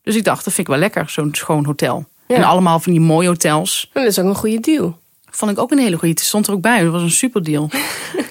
[0.04, 2.06] Dus ik dacht, dat vind ik wel lekker, zo'n schoon hotel.
[2.28, 2.36] Ja.
[2.36, 3.90] En allemaal van die mooie hotels.
[3.94, 5.00] En dat is ook een goede deal.
[5.30, 6.14] Vond ik ook een hele goede.
[6.14, 6.84] Het stond er ook bij.
[6.84, 7.70] Dat was een super deal.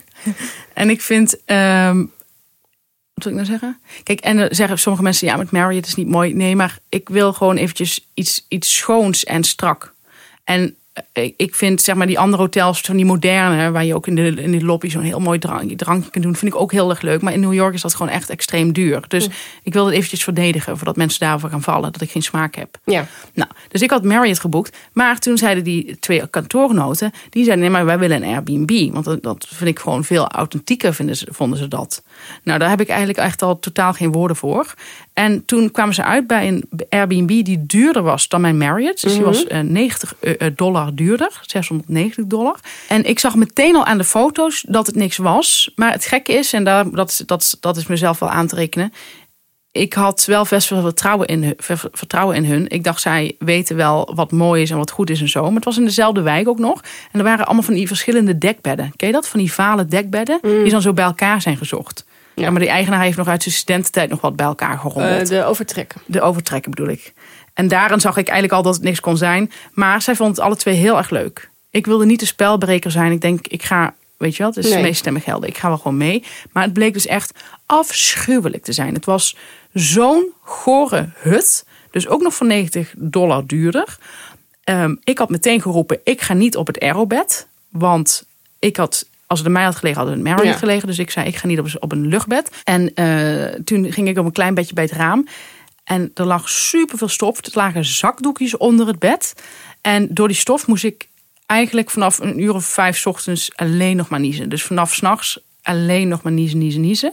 [0.74, 1.36] en ik vind...
[1.46, 2.12] Um,
[3.24, 3.78] wil ik nou zeggen?
[4.02, 6.34] Kijk, en dan zeggen sommige mensen, ja, met Marriott is niet mooi.
[6.34, 9.94] Nee, maar ik wil gewoon eventjes iets, iets schoons en strak.
[10.44, 10.74] En
[11.36, 14.22] ik vind zeg maar die andere hotels, van die moderne, waar je ook in de,
[14.22, 17.00] in de lobby zo'n heel mooi drank, drankje kunt doen, vind ik ook heel erg
[17.00, 17.22] leuk.
[17.22, 19.04] Maar in New York is dat gewoon echt extreem duur.
[19.08, 19.32] Dus mm.
[19.62, 22.78] ik wil het eventjes verdedigen voordat mensen daarover gaan vallen, dat ik geen smaak heb.
[22.84, 23.06] Ja.
[23.34, 24.76] Nou, dus ik had Marriott geboekt.
[24.92, 28.92] Maar toen zeiden die twee kantoorgenoten, die zeiden nee, maar wij willen een Airbnb.
[28.92, 32.02] Want dat, dat vind ik gewoon veel authentieker, vinden ze, vonden ze dat.
[32.42, 34.74] Nou, daar heb ik eigenlijk echt al totaal geen woorden voor.
[35.20, 39.02] En toen kwamen ze uit bij een Airbnb die duurder was dan mijn Marriott.
[39.02, 40.14] Dus die was uh, 90
[40.54, 42.58] dollar duurder, 690 dollar.
[42.88, 45.72] En ik zag meteen al aan de foto's dat het niks was.
[45.74, 48.92] Maar het gekke is, en daar, dat, dat, dat is mezelf wel aan te rekenen.
[49.72, 51.54] Ik had wel best veel vertrouwen in, hun,
[51.92, 52.68] vertrouwen in hun.
[52.68, 55.42] Ik dacht, zij weten wel wat mooi is en wat goed is en zo.
[55.42, 56.82] Maar het was in dezelfde wijk ook nog.
[57.12, 58.92] En er waren allemaal van die verschillende dekbedden.
[58.96, 59.28] Ken je dat?
[59.28, 60.38] Van die vale dekbedden.
[60.42, 60.62] Mm.
[60.62, 62.04] Die dan zo bij elkaar zijn gezocht.
[62.40, 65.30] Ja, maar die eigenaar heeft nog uit zijn studententijd nog wat bij elkaar gerommeld.
[65.30, 66.00] Uh, de overtrekken.
[66.06, 67.12] De overtrekken bedoel ik.
[67.54, 69.52] En daarin zag ik eigenlijk al dat het niks kon zijn.
[69.72, 71.50] Maar zij vond het alle twee heel erg leuk.
[71.70, 73.12] Ik wilde niet de spelbreker zijn.
[73.12, 74.82] Ik denk, ik ga, weet je wat, het is nee.
[74.82, 75.48] meestemmig gelden.
[75.48, 76.24] Ik ga wel gewoon mee.
[76.52, 77.32] Maar het bleek dus echt
[77.66, 78.94] afschuwelijk te zijn.
[78.94, 79.36] Het was
[79.72, 81.64] zo'n gore hut.
[81.90, 83.98] Dus ook nog voor 90 dollar duurder.
[84.64, 87.46] Um, ik had meteen geroepen, ik ga niet op het aerobed.
[87.68, 88.26] Want
[88.58, 90.58] ik had als het er mij had gelegen, had het Marriott ja.
[90.58, 90.86] gelegen.
[90.86, 92.50] Dus ik zei, ik ga niet op, op een luchtbed.
[92.64, 95.26] En uh, toen ging ik op een klein bedje bij het raam.
[95.84, 97.44] En er lag superveel stof.
[97.44, 99.34] Er lagen zakdoekjes onder het bed.
[99.80, 101.08] En door die stof moest ik
[101.46, 104.48] eigenlijk vanaf een uur of vijf ochtends alleen nog maar niezen.
[104.48, 107.12] Dus vanaf s'nachts alleen nog maar niezen, niezen, niezen.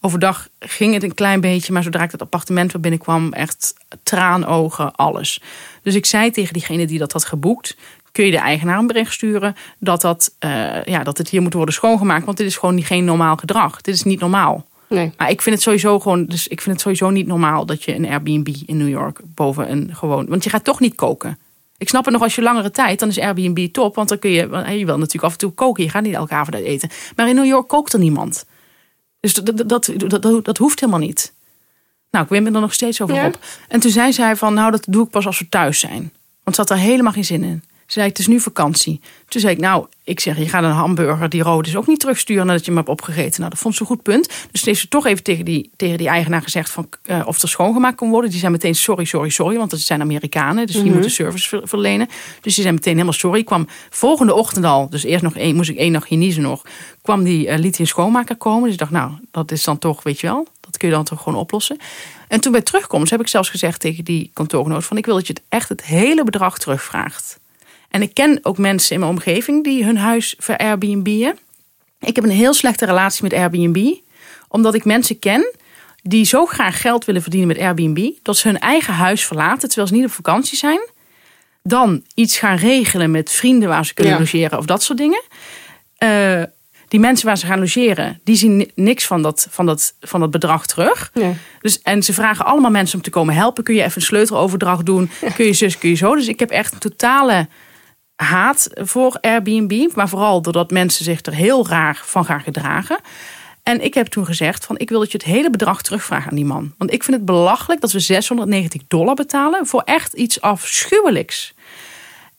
[0.00, 4.94] Overdag ging het een klein beetje, maar zodra ik het appartement weer binnenkwam, echt traanogen,
[4.94, 5.40] alles.
[5.82, 7.76] Dus ik zei tegen diegene die dat had geboekt,
[8.14, 11.52] kun je de eigenaar een bericht sturen dat, dat, eh, ja, dat het hier moet
[11.52, 13.80] worden schoongemaakt, want dit is gewoon geen normaal gedrag.
[13.80, 14.66] Dit is niet normaal.
[14.88, 15.12] Nee.
[15.16, 17.94] Maar ik vind het sowieso gewoon, dus ik vind het sowieso niet normaal dat je
[17.94, 21.38] een Airbnb in New York boven een gewoon, want je gaat toch niet koken.
[21.78, 24.30] Ik snap het nog als je langere tijd, dan is Airbnb top, want dan kun
[24.30, 24.40] je,
[24.78, 26.90] je wil natuurlijk af en toe koken, je gaat niet elke avond uit eten.
[27.16, 28.46] Maar in New York kookt er niemand.
[29.20, 29.92] Dus dat, dat,
[30.42, 31.34] dat, hoeft helemaal niet.
[32.10, 33.26] Nou, ik win me er nog steeds over Ja.
[33.26, 33.38] op.
[33.68, 36.12] En toen zei zij van, nou dat doe ik pas als we thuis zijn.
[36.42, 37.62] Want ze had er helemaal geen zin in.
[37.86, 39.00] Ze zei, het is nu vakantie.
[39.28, 42.00] Toen zei ik, nou, ik zeg, je gaat een hamburger die rood is ook niet
[42.00, 43.38] terugsturen nadat je hem hebt opgegeten.
[43.40, 44.26] Nou, dat vond ze een goed punt.
[44.28, 47.42] Dus toen heeft ze toch even tegen die, tegen die eigenaar gezegd van, eh, of
[47.42, 48.30] er schoongemaakt kon worden.
[48.30, 50.66] Die zei meteen sorry, sorry, sorry, want het zijn Amerikanen.
[50.66, 52.06] Dus die moeten service ver- verlenen.
[52.40, 53.38] Dus die zei meteen helemaal sorry.
[53.38, 56.62] Ik kwam volgende ochtend al, dus eerst nog één, moest ik één nachtje niezen nog.
[57.02, 58.62] Kwam die, eh, liet een schoonmaker komen.
[58.62, 61.04] Dus ik dacht, nou, dat is dan toch, weet je wel, dat kun je dan
[61.04, 61.78] toch gewoon oplossen.
[62.28, 65.26] En toen bij terugkomst heb ik zelfs gezegd tegen die kantoorgenoot van, ik wil dat
[65.26, 67.38] je het echt het hele bedrag terugvraagt.
[67.94, 71.38] En ik ken ook mensen in mijn omgeving die hun huis ver Airbnb'en.
[72.00, 73.94] Ik heb een heel slechte relatie met Airbnb.
[74.48, 75.52] Omdat ik mensen ken
[76.02, 78.10] die zo graag geld willen verdienen met Airbnb.
[78.22, 80.88] Dat ze hun eigen huis verlaten terwijl ze niet op vakantie zijn.
[81.62, 84.18] Dan iets gaan regelen met vrienden waar ze kunnen Ja.
[84.18, 85.22] logeren of dat soort dingen.
[85.96, 86.42] Eh,
[86.88, 90.20] die mensen waar ze gaan logeren, die zien ni- niks van dat, van dat, van
[90.20, 91.10] dat bedrag terug.
[91.14, 91.34] Nee.
[91.60, 93.64] Dus, en ze vragen allemaal mensen om te komen helpen.
[93.64, 95.10] Kun je even een sleuteloverdracht doen?
[95.34, 96.14] Kun je zus, kun je zo?
[96.14, 97.48] Dus ik heb echt een totale
[98.16, 99.94] haat voor Airbnb.
[99.94, 102.98] Maar vooral doordat mensen zich er heel raar van gaan gedragen.
[103.62, 106.36] En ik heb toen gezegd van ik wil dat je het hele bedrag terugvraagt aan
[106.36, 106.74] die man.
[106.78, 111.54] Want ik vind het belachelijk dat we 690 dollar betalen voor echt iets afschuwelijks.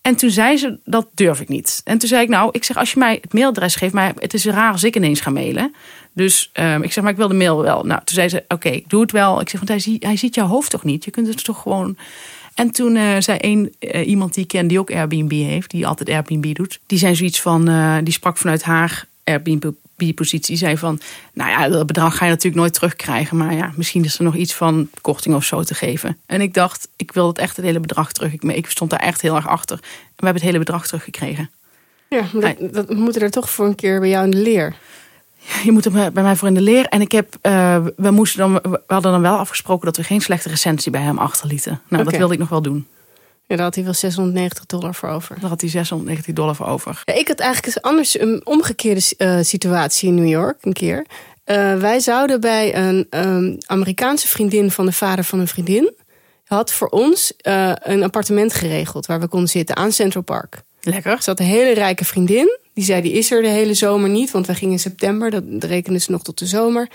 [0.01, 1.81] En toen zei ze, dat durf ik niet.
[1.83, 4.33] En toen zei ik, nou, ik zeg, als je mij het mailadres geeft, maar het
[4.33, 5.75] is raar als ik ineens ga mailen.
[6.13, 7.83] Dus ehm, ik zeg, maar ik wil de mail wel.
[7.83, 9.41] Nou, toen zei ze, oké, ik doe het wel.
[9.41, 11.05] Ik zeg, want hij, hij ziet jouw hoofd toch niet?
[11.05, 11.97] Je kunt het toch gewoon...
[12.55, 15.87] En toen eh, zei een, eh, iemand die ik ken, die ook Airbnb heeft, die
[15.87, 16.79] altijd Airbnb doet.
[16.85, 20.57] Die zei zoiets van, eh, die sprak vanuit haar Airbnb-positie.
[20.57, 20.99] zei van,
[21.33, 23.37] nou ja, dat bedrag ga je natuurlijk nooit terugkrijgen.
[23.37, 26.17] Maar ja, misschien is er nog iets van korting of zo te geven.
[26.25, 28.33] En ik dacht, ik wil het echt het hele bedrag terug.
[28.33, 29.77] Ik, ik stond daar echt heel erg achter.
[29.77, 29.83] En
[30.15, 31.49] we hebben het hele bedrag teruggekregen.
[32.09, 34.75] Ja, dat, dat, we moeten er toch voor een keer bij jou in de leer.
[35.63, 36.85] Je moet er bij mij voor in de leer.
[36.85, 40.21] En ik heb, eh, we, moesten dan, we hadden dan wel afgesproken dat we geen
[40.21, 41.81] slechte recensie bij hem achterlieten.
[41.87, 42.87] Nou, dat wilde ik nog wel doen.
[43.47, 45.39] Ja, daar had hij wel 690 dollar voor over.
[45.39, 47.01] Daar had hij 690 dollar voor over.
[47.05, 51.05] Ja, ik had eigenlijk eens anders een omgekeerde eh, situatie in New York een keer.
[51.43, 55.93] Eh, wij zouden bij een ehm, Amerikaanse vriendin van de vader van een vriendin...
[56.43, 57.33] had voor ons
[57.79, 60.63] een appartement geregeld waar we konden zitten aan Central Park.
[60.81, 61.11] Lekker.
[61.11, 62.57] Er zat een hele rijke vriendin.
[62.75, 64.31] Die zei, die is er de hele zomer niet.
[64.31, 66.87] Want wij gingen in september, dat rekenen ze nog tot de zomer.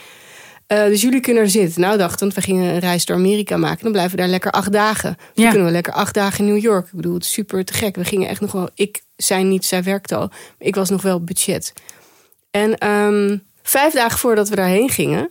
[0.66, 1.80] Eh, dus jullie kunnen er zitten.
[1.80, 3.82] Nou dacht, want we gingen een reis door Amerika maken.
[3.82, 5.16] Dan blijven we daar lekker acht dagen.
[5.34, 5.48] Dan Ja.
[5.50, 6.86] kunnen we lekker acht dagen in New York.
[6.86, 7.96] Ik bedoel, het is super te gek.
[7.96, 8.68] We gingen echt nog wel...
[8.74, 10.30] Ik zei niet, zij werkte al.
[10.58, 11.72] Ik was nog wel op budget.
[12.50, 15.28] En ehm, vijf dagen voordat we daarheen gingen...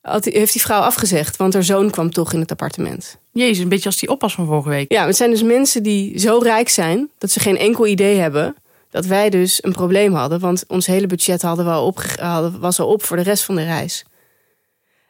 [0.00, 1.36] had heeft die vrouw afgezegd.
[1.36, 3.16] Want haar zoon kwam toch in het appartement.
[3.32, 4.92] Jezus, een beetje als die oppas van vorige week.
[4.92, 8.54] Ja, het zijn dus mensen die zo rijk zijn dat ze geen enkel idee hebben
[8.94, 10.40] dat wij dus een probleem hadden.
[10.40, 13.54] Want ons hele budget hadden we al hadden, was al op voor de rest van
[13.54, 14.04] de reis.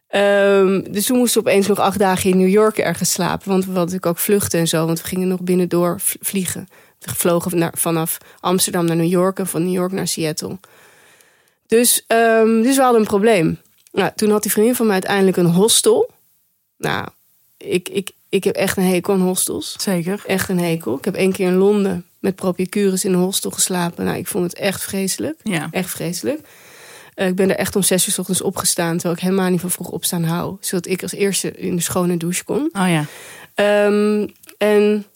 [0.08, 3.48] Ehm, dus toen moesten we opeens nog acht dagen in New York ergens slapen.
[3.48, 4.86] Want we hadden natuurlijk ook vluchten en zo.
[4.86, 6.68] Want we gingen nog binnendoor vliegen.
[6.98, 10.58] We vlogen naar, vanaf Amsterdam naar New York en van New York naar Seattle.
[11.66, 13.60] Dus, ehm, dus we hadden een probleem.
[13.92, 16.10] Nou, toen had die vriendin van mij uiteindelijk een hostel.
[16.76, 17.08] Nou,
[17.56, 19.76] ik, ik, ik heb echt een hekel aan hostels.
[19.78, 20.22] Zeker.
[20.26, 20.96] Echt een hekel.
[20.96, 24.04] Ik heb één keer in Londen met Propicurus in een hostel geslapen.
[24.04, 25.40] Nou, ik vond het echt vreselijk.
[25.42, 25.68] Ja.
[25.70, 26.40] Echt vreselijk.
[27.14, 28.92] Eh, ik ben er echt om zes uur 's ochtends opgestaan.
[28.92, 30.56] Terwijl ik helemaal niet van vroeg opstaan hou.
[30.60, 32.70] Zodat ik als eerste in de schone douche kon.
[32.72, 33.04] Oh ja.
[33.54, 35.06] Ehm, en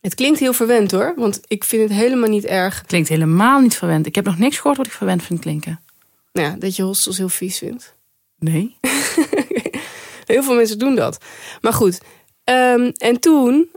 [0.00, 1.12] het klinkt heel verwend hoor.
[1.16, 4.06] Want ik vind het helemaal niet erg Klinkt helemaal niet verwend.
[4.06, 5.80] Ik heb nog niks gehoord wat ik verwend vind klinken.
[6.32, 7.94] nou ja, dat je hostels heel vies vindt.
[8.38, 8.76] Nee.
[10.30, 11.18] Heel veel mensen doen dat.
[11.60, 11.98] Maar goed.
[12.44, 13.70] ehm, en toen,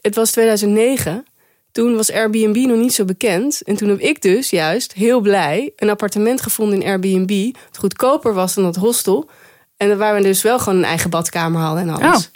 [0.00, 1.24] het was 2009.
[1.72, 3.62] Toen was Airbnb nog niet zo bekend.
[3.62, 7.54] En toen heb ik dus juist heel blij een appartement gevonden in Airbnb.
[7.66, 9.28] Dat goedkoper was dan dat hostel.
[9.76, 12.16] En waar we dus wel gewoon een eigen badkamer hadden en alles.
[12.16, 12.35] Oh.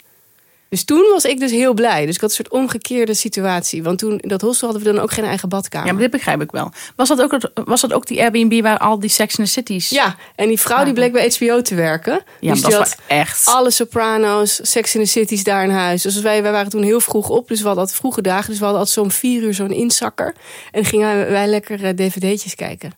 [0.71, 2.05] Dus toen was ik dus heel blij.
[2.05, 3.83] Dus ik had een soort omgekeerde situatie.
[3.83, 5.87] Want toen in dat hostel hadden we dan ook geen eigen badkamer.
[5.87, 6.71] Ja, maar dit begrijp ik wel.
[6.95, 9.89] Was dat ook, was dat ook die Airbnb waar al die Sex in the Cities...
[9.89, 12.21] Ja, en die vrouw die bleek bij HBO te werken.
[12.39, 13.45] Ja, dus dat is wel echt...
[13.47, 16.01] alle Sopranos, Sex in the Cities daar in huis.
[16.01, 17.47] Dus wij, wij waren toen heel vroeg op.
[17.47, 18.49] Dus we hadden altijd vroege dagen.
[18.49, 20.35] Dus we hadden altijd zo'n vier uur zo'n inzakker.
[20.71, 22.91] En gingen wij, lekker eh, dvd'tjes kijken.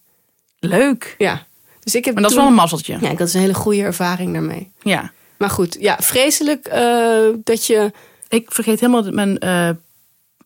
[0.59, 1.15] Leuk.
[1.17, 1.45] Ja.
[1.83, 2.93] Dus ik heb Maar dat is toen- wel een mazzeltje.
[2.93, 4.71] Ja, ik had dus een hele goede ervaring daarmee.
[4.81, 5.11] Ja.
[5.43, 7.91] Maar goed, ja, vreselijk eh, dat je...
[8.29, 9.69] Ik vergeet helemaal mijn, eh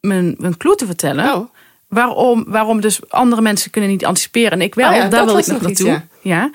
[0.01, 1.33] mijn, mijn clue te vertellen.
[1.33, 1.49] Oh,
[1.87, 4.51] Waarom, waarom dus andere mensen kunnen niet anticiperen.
[4.51, 6.01] En ik wel, Oh ja, daar wil ik nog naartoe.
[6.21, 6.51] ja.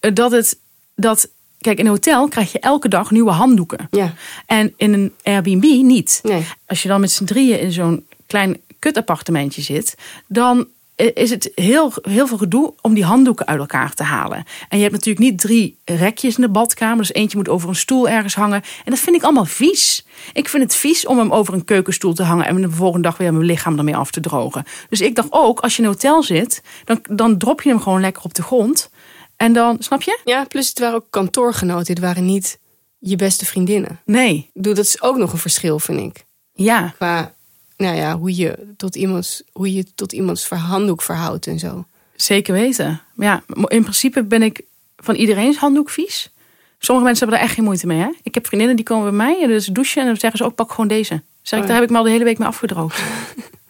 [0.00, 0.58] Eh, Dat het,
[0.94, 1.28] dat,
[1.60, 3.88] kijk, in een hotel krijg je elke dag nieuwe handdoeken.
[3.90, 4.14] ja.
[4.46, 6.20] En in een Airbnb niet.
[6.22, 6.44] Nee.
[6.66, 9.94] Als je dan met z'n drieën in zo'n klein kutappartementje zit,
[10.28, 14.44] dan is het heel, heel veel gedoe om die handdoeken uit elkaar te halen.
[14.68, 16.96] En je hebt natuurlijk niet drie rekjes in de badkamer.
[16.96, 18.62] Dus eentje moet over een stoel ergens hangen.
[18.84, 20.06] En dat vind ik allemaal vies.
[20.32, 23.16] Ik vind het vies om hem over een keukenstoel te hangen en de volgende dag
[23.16, 24.64] weer mijn lichaam ermee af te drogen.
[24.88, 27.80] Dus ik dacht ook, als je in een hotel zit, dan, dan drop je hem
[27.80, 28.90] gewoon lekker op de grond.
[29.36, 30.18] En dan, snap je?
[30.24, 31.94] Ja, plus het waren ook kantoorgenoten.
[31.94, 32.58] Het waren niet
[32.98, 34.00] je beste vriendinnen.
[34.04, 34.50] Nee.
[34.54, 36.24] Bedoel, dat is ook nog een verschil, vind ik.
[36.52, 36.92] Ja.
[36.96, 37.34] Qua,
[37.76, 41.84] nou ja, hoe je tot iemands, hoe je tot iemands handdoek verhoudt en zo.
[42.16, 43.00] Zeker weten.
[43.16, 44.62] Ja, in principe ben ik
[44.96, 46.30] van iedereen's handdoek vies.
[46.78, 47.98] Sommige mensen hebben daar echt geen moeite mee.
[47.98, 48.10] Hè?
[48.22, 50.54] Ik heb vriendinnen die komen bij mij en dus douchen en dan zeggen ze ook
[50.54, 51.22] pak gewoon deze.
[51.42, 53.02] Zeg ik, Oh daar heb ik me al de hele week mee afgedroogd.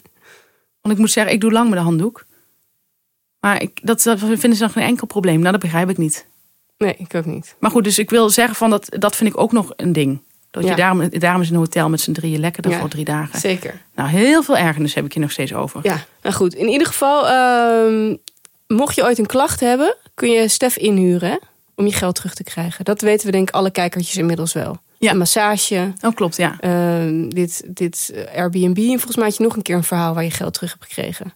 [0.81, 2.27] Want ik moet zeggen, ik doe lang met de handdoek.
[3.41, 5.39] Maar ik, dat, dat vinden ze dan geen enkel probleem.
[5.39, 6.27] Nou, dat begrijp ik niet.
[6.79, 7.57] Nee, ik ook niet.
[7.59, 10.21] Maar goed, dus ik wil zeggen van dat, dat vind ik ook nog een ding.
[10.57, 10.71] Dat Ja.
[10.71, 12.79] je daarom, daarom is een hotel met z'n drieën lekkerder Ja.
[12.79, 13.41] voor drie dagen.
[13.41, 13.81] Zeker.
[13.95, 15.81] Nou, heel veel ergernis heb ik hier nog steeds over.
[15.83, 16.55] Ja, nou goed.
[16.55, 18.17] In ieder geval, ehm,
[18.67, 21.37] mocht je ooit een klacht hebben, kun je Stef inhuren hè,
[21.75, 22.85] om je geld terug te krijgen.
[22.85, 24.79] Dat weten we denk ik alle kijkertjes inmiddels wel.
[24.99, 25.11] Ja.
[25.11, 26.57] Een massage, Oh, klopt, ja.
[26.61, 28.77] ehm, dit, dit eh, Airbnb.
[28.79, 30.85] En volgens mij had je nog een keer een verhaal waar je geld terug hebt
[30.85, 31.33] gekregen.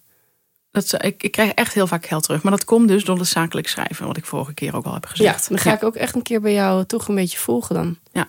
[0.70, 2.42] Dat, ik, ik krijg echt heel vaak geld terug.
[2.42, 4.06] Maar dat komt dus door het zakelijk schrijven.
[4.06, 5.42] Wat ik vorige keer ook al heb gezegd.
[5.42, 7.98] Ja, dan ga ik ook echt een keer bij jou toch een beetje volgen dan.
[8.12, 8.28] Ja.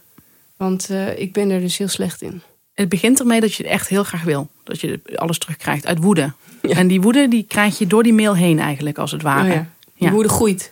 [0.63, 2.41] Want eh, ik ben er dus heel slecht in.
[2.73, 4.49] Het begint ermee dat je het echt heel graag wil.
[4.63, 6.33] Dat je alles terugkrijgt uit woede.
[6.61, 6.75] Ja.
[6.75, 9.41] En die woede die krijg je door die mail heen eigenlijk als het ware.
[9.41, 9.53] Oh ja.
[9.53, 9.67] ja.
[9.95, 10.13] Die Ja.
[10.13, 10.71] woede groeit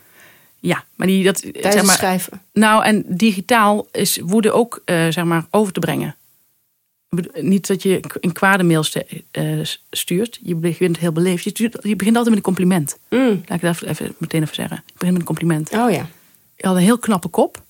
[1.00, 1.96] maar die dat tijdens zeg het maar.
[1.96, 2.42] schrijven.
[2.54, 6.16] Nou, en digitaal is woede ook eh, zeg maar over te brengen.
[7.34, 8.84] Niet dat je een kwade mail
[9.32, 9.60] eh,
[9.92, 10.40] stuurt.
[10.44, 11.44] Je begint heel beleefd.
[11.44, 12.98] Je, stuurt- je begint altijd met een compliment.
[13.10, 13.42] Mm.
[13.46, 14.78] Laat ik dat even, meteen even zeggen.
[14.88, 15.72] Ik begin met een compliment.
[15.72, 16.08] Oh ja.
[16.56, 17.64] Je had een heel knappe kop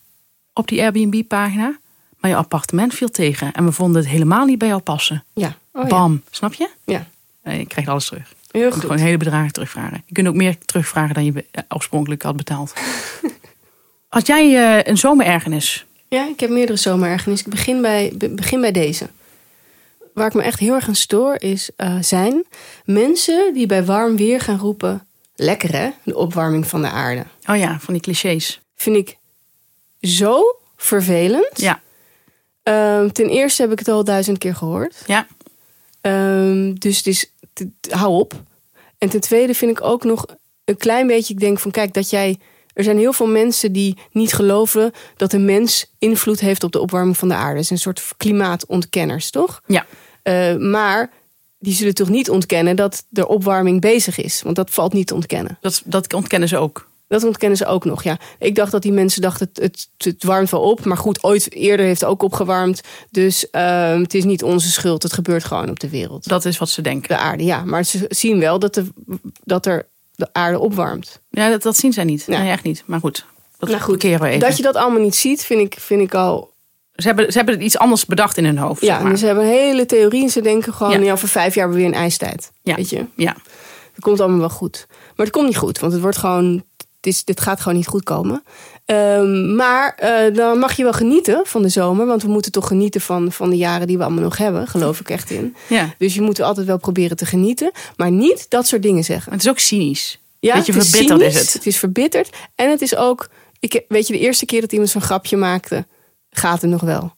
[0.53, 1.79] op die Airbnb-pagina.
[2.19, 3.53] Maar je appartement viel tegen.
[3.53, 5.23] En we vonden het helemaal niet bij jou passen.
[5.33, 5.55] Ja.
[5.73, 5.87] Oh, ja.
[5.89, 6.69] Bam, snap je?
[6.85, 7.07] Ja.
[7.41, 8.33] Eh, Je krijgt alles terug.
[8.51, 8.81] Heel Je goed.
[8.81, 10.03] gewoon hele bedragen terugvragen.
[10.05, 12.73] Je kunt ook meer terugvragen dan je eh, oorspronkelijk had betaald.
[14.07, 15.85] Had jij eh, een zomerergernis?
[16.07, 17.39] Ja, ik heb meerdere zomerergernis.
[17.39, 19.09] Ik begin bij, be- begin bij deze.
[20.13, 22.43] Waar ik me echt heel erg aan stoor is, eh, zijn
[22.85, 25.03] mensen die bij warm weer gaan roepen...
[25.35, 27.23] Lekker hè, de opwarming van de aarde.
[27.45, 28.59] Oh ja, van die clichés.
[28.75, 29.17] Vind ik
[30.01, 30.41] zo
[30.77, 31.49] vervelend.
[31.53, 31.81] Ja,
[32.69, 35.03] Ehm, ten eerste heb ik het al duizend keer gehoord.
[35.05, 35.27] ja.
[36.01, 37.31] Ehm, dus het is,
[37.89, 38.33] hou op.
[38.97, 40.25] En ten tweede vind ik ook nog
[40.65, 42.37] een klein beetje, ik denk van kijk, dat jij.
[42.73, 46.79] Er zijn heel veel mensen die niet geloven dat een mens invloed heeft op de
[46.79, 47.53] opwarming van de aarde.
[47.53, 49.61] Het is een soort klimaatontkenners, toch?
[49.65, 49.85] Ja.
[50.23, 51.11] Eh, maar
[51.59, 54.41] die zullen toch niet ontkennen dat er opwarming bezig is.
[54.41, 55.57] Want dat valt niet te ontkennen.
[55.61, 56.88] Dat, dat ontkennen ze ook.
[57.09, 58.17] Dat ontkennen ze ook nog, ja.
[58.39, 60.85] Ik dacht dat die mensen dachten, het, het, het warmt wel op.
[60.85, 62.81] Maar goed, ooit eerder heeft het ook opgewarmd.
[63.11, 65.03] Dus ehm, het is niet onze schuld.
[65.03, 66.27] Het gebeurt gewoon op de wereld.
[66.27, 67.09] Dat is wat ze denken.
[67.09, 67.63] De aarde, ja.
[67.65, 68.85] Maar ze zien wel dat, de,
[69.43, 71.21] dat er de aarde opwarmt.
[71.29, 72.23] Ja, dat, dat zien zij niet.
[72.27, 72.39] Ja.
[72.39, 72.83] Nee, echt niet.
[72.85, 73.25] Maar goed,
[73.57, 74.39] dat Nou goed, keren we even.
[74.39, 76.51] Dat je dat allemaal niet ziet, vind ik, vind ik al...
[76.95, 78.81] Ze, hebben, ze hebben iets anders bedacht in hun hoofd.
[78.81, 79.11] Ja, zeg maar.
[79.11, 80.23] dus ze hebben een hele theorie.
[80.23, 81.05] En ze denken gewoon, Ja.
[81.05, 81.11] ja.
[81.11, 82.51] over vijf jaar hebben we weer een ijstijd.
[82.63, 82.75] Ja.
[82.75, 83.05] Weet je?
[83.15, 83.35] ja.
[83.93, 84.85] Het komt allemaal wel goed.
[84.89, 86.63] Maar het komt niet goed, want het wordt gewoon...
[87.01, 88.43] Is, dit gaat gewoon niet goed komen.
[88.85, 92.05] Ehm, maar eh, dan mag je wel genieten van de zomer.
[92.05, 94.67] Want we moeten toch genieten van, van de jaren die we allemaal nog hebben.
[94.67, 95.55] Geloof ik echt in.
[95.67, 95.95] ja.
[95.97, 97.71] Dus je moet er altijd wel proberen te genieten.
[97.95, 99.25] Maar niet dat soort dingen zeggen.
[99.29, 100.19] Maar het is ook cynisch.
[100.39, 101.53] Ja, Beetje het is verbitterd is cynisch, het.
[101.53, 102.29] Het is verbitterd.
[102.55, 103.29] En het is ook...
[103.59, 105.85] Ik, weet je, de eerste keer dat iemand zo'n grapje maakte...
[106.29, 107.15] gaat het nog wel.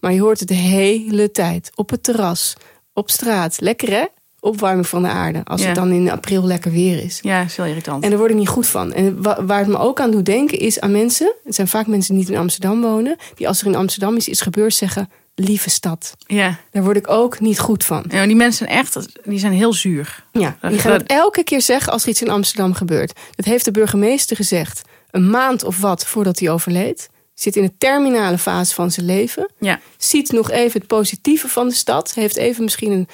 [0.00, 1.70] Maar je hoort het de hele tijd.
[1.74, 2.54] Op het terras.
[2.92, 3.60] Op straat.
[3.60, 4.04] Lekker hè?
[4.44, 5.40] Opwarming van de aarde.
[5.44, 5.66] Als Ja.
[5.66, 7.18] het dan in april lekker weer is.
[7.22, 8.02] Ja, is heel irritant.
[8.04, 8.92] En daar word ik niet goed van.
[8.92, 11.34] En wa- waar het me ook aan doet denken is aan mensen...
[11.44, 13.16] Het zijn vaak mensen die niet in Amsterdam wonen...
[13.34, 15.10] die als er in Amsterdam iets is gebeurd zeggen...
[15.34, 16.14] lieve stad.
[16.18, 16.58] Ja.
[16.70, 18.04] Daar word ik ook niet goed van.
[18.08, 20.24] ja, die mensen zijn echt, die zijn heel zuur.
[20.32, 23.20] Ja, die gaan het elke keer zeggen als er iets in Amsterdam gebeurt.
[23.34, 27.08] Dat heeft de burgemeester gezegd een maand of wat voordat hij overleed.
[27.34, 29.50] Zit in de terminale fase van zijn leven.
[29.58, 29.80] Ja.
[29.98, 32.14] Ziet nog even het positieve van de stad.
[32.14, 33.08] Heeft even misschien een,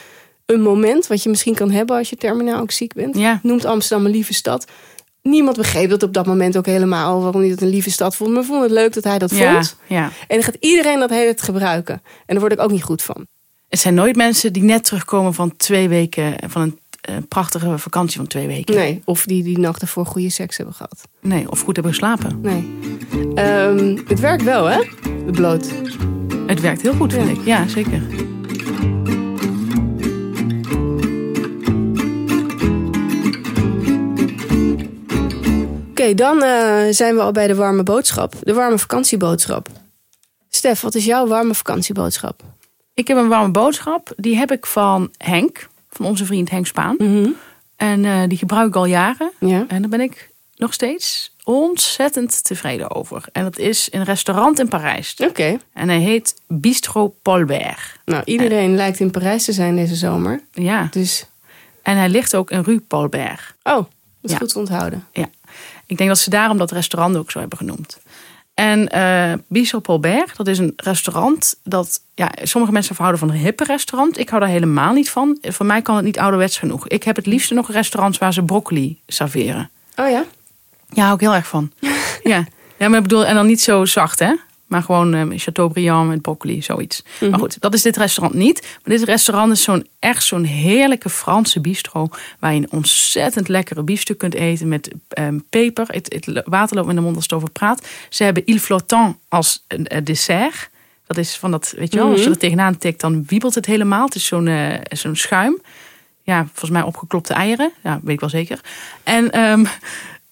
[0.53, 3.17] een moment wat je misschien kan hebben als je terminaal ook ziek bent.
[3.17, 3.41] Ja.
[3.43, 4.65] Noemt Amsterdam een lieve stad.
[5.23, 8.31] Niemand begreep dat op dat moment ook helemaal waarom hij dat een lieve stad vond.
[8.33, 9.77] Maar vond het leuk dat hij dat Ja, vond.
[9.87, 10.03] ja.
[10.05, 11.95] En dan gaat iedereen dat hele gebruiken.
[11.95, 13.27] En daar word ik ook niet goed van.
[13.69, 18.17] Het zijn nooit mensen die net terugkomen van twee weken van een een prachtige vakantie
[18.17, 18.75] van twee weken.
[18.75, 21.09] Nee, of die die nacht ervoor goede seks hebben gehad.
[21.21, 22.39] Nee, of goed hebben geslapen.
[22.43, 22.79] Nee.
[23.35, 24.79] Ehm, het werkt wel, hè?
[25.33, 25.71] Bloot.
[26.47, 27.33] Het werkt heel goed, vind Ja.
[27.33, 27.45] ik.
[27.45, 28.03] Ja, zeker.
[36.01, 38.35] Oké, dan eh, zijn we al bij de warme boodschap.
[38.43, 39.69] De warme vakantieboodschap.
[40.49, 42.43] Stef, wat is jouw warme vakantieboodschap?
[42.95, 44.13] Ik heb een warme boodschap.
[44.17, 46.97] Die heb ik van Henk, van onze vriend Henk Spaan.
[47.77, 49.33] En eh, die gebruik ik al jaren.
[49.39, 49.65] Ja.
[49.69, 53.25] En daar ben ik nog steeds ontzettend tevreden over.
[53.33, 55.15] En dat is een restaurant in Parijs.
[55.19, 55.57] Oké.
[55.73, 58.01] En hij heet Bistro Paulbert.
[58.05, 60.41] Nou, iedereen lijkt in Parijs te zijn deze zomer.
[60.53, 60.89] Ja.
[60.91, 61.27] Dus,
[61.83, 63.55] En hij ligt ook in Rue Paulbert.
[63.63, 63.87] oh, dat
[64.21, 64.37] is Ja.
[64.37, 65.07] goed te onthouden.
[65.13, 65.29] Ja.
[65.91, 67.99] Ik denk dat ze daarom dat restaurant ook zo hebben genoemd.
[68.55, 72.01] En eh Bistro Paulbert, dat is een restaurant dat...
[72.15, 74.19] Ja, sommige mensen houden van een hippe restaurant.
[74.19, 75.39] Ik hou daar helemaal niet van.
[75.43, 76.89] Voor mij kan het niet ouderwets genoeg.
[76.89, 79.71] Ik heb het liefste nog restaurants waar ze broccoli serveren.
[79.97, 80.25] Oh ja?
[80.89, 81.73] Ja, hou ik heel erg van.
[82.33, 82.47] ja.
[82.77, 84.35] ja, maar ik bedoel, en dan niet zo zacht, hè?
[84.71, 87.03] Maar gewoon eh, Chateaubriand met broccoli, zoiets.
[87.31, 88.63] Maar goed, dat is dit restaurant niet.
[88.63, 92.09] Maar dit restaurant is zo'n echt zo'n heerlijke Franse bistro...
[92.39, 95.87] waar je een ontzettend lekkere biefstuk kunt eten met ehm, peper.
[95.89, 97.89] Het, het water loopt in de mond als het over praat.
[98.09, 100.71] Ze hebben il flottant als een eh, dessert.
[101.07, 103.01] Dat is van dat, weet je wel, als je er tegenaan tikt...
[103.01, 104.05] dan wiebelt het helemaal.
[104.05, 105.61] Het is zo'n eh, zo'n schuim.
[106.23, 107.73] Ja, volgens mij opgeklopte eieren.
[107.83, 108.61] Ja, weet ik wel zeker.
[109.03, 109.31] En...
[109.31, 109.65] ehm,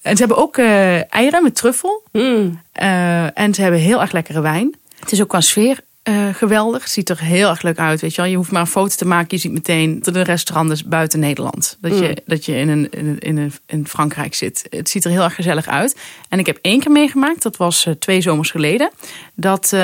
[0.03, 2.03] en ze hebben ook eh, eieren met truffel.
[2.13, 2.61] Mm.
[2.73, 4.75] Eh, en ze hebben heel erg lekkere wijn.
[5.01, 6.83] Het is ook qua sfeer eh, geweldig.
[6.83, 8.01] Het ziet er heel erg leuk uit.
[8.01, 8.31] Weet je, wel.
[8.31, 9.29] je hoeft maar een foto te maken.
[9.31, 11.77] Je ziet meteen dat het een restaurant is buiten Nederland.
[11.81, 14.67] Dat je, dat je in, een, in, een, in, een, in Frankrijk zit.
[14.71, 15.97] Het ziet er heel erg gezellig uit.
[16.29, 18.91] En ik heb één keer meegemaakt, dat was twee zomers geleden.
[19.35, 19.77] Dat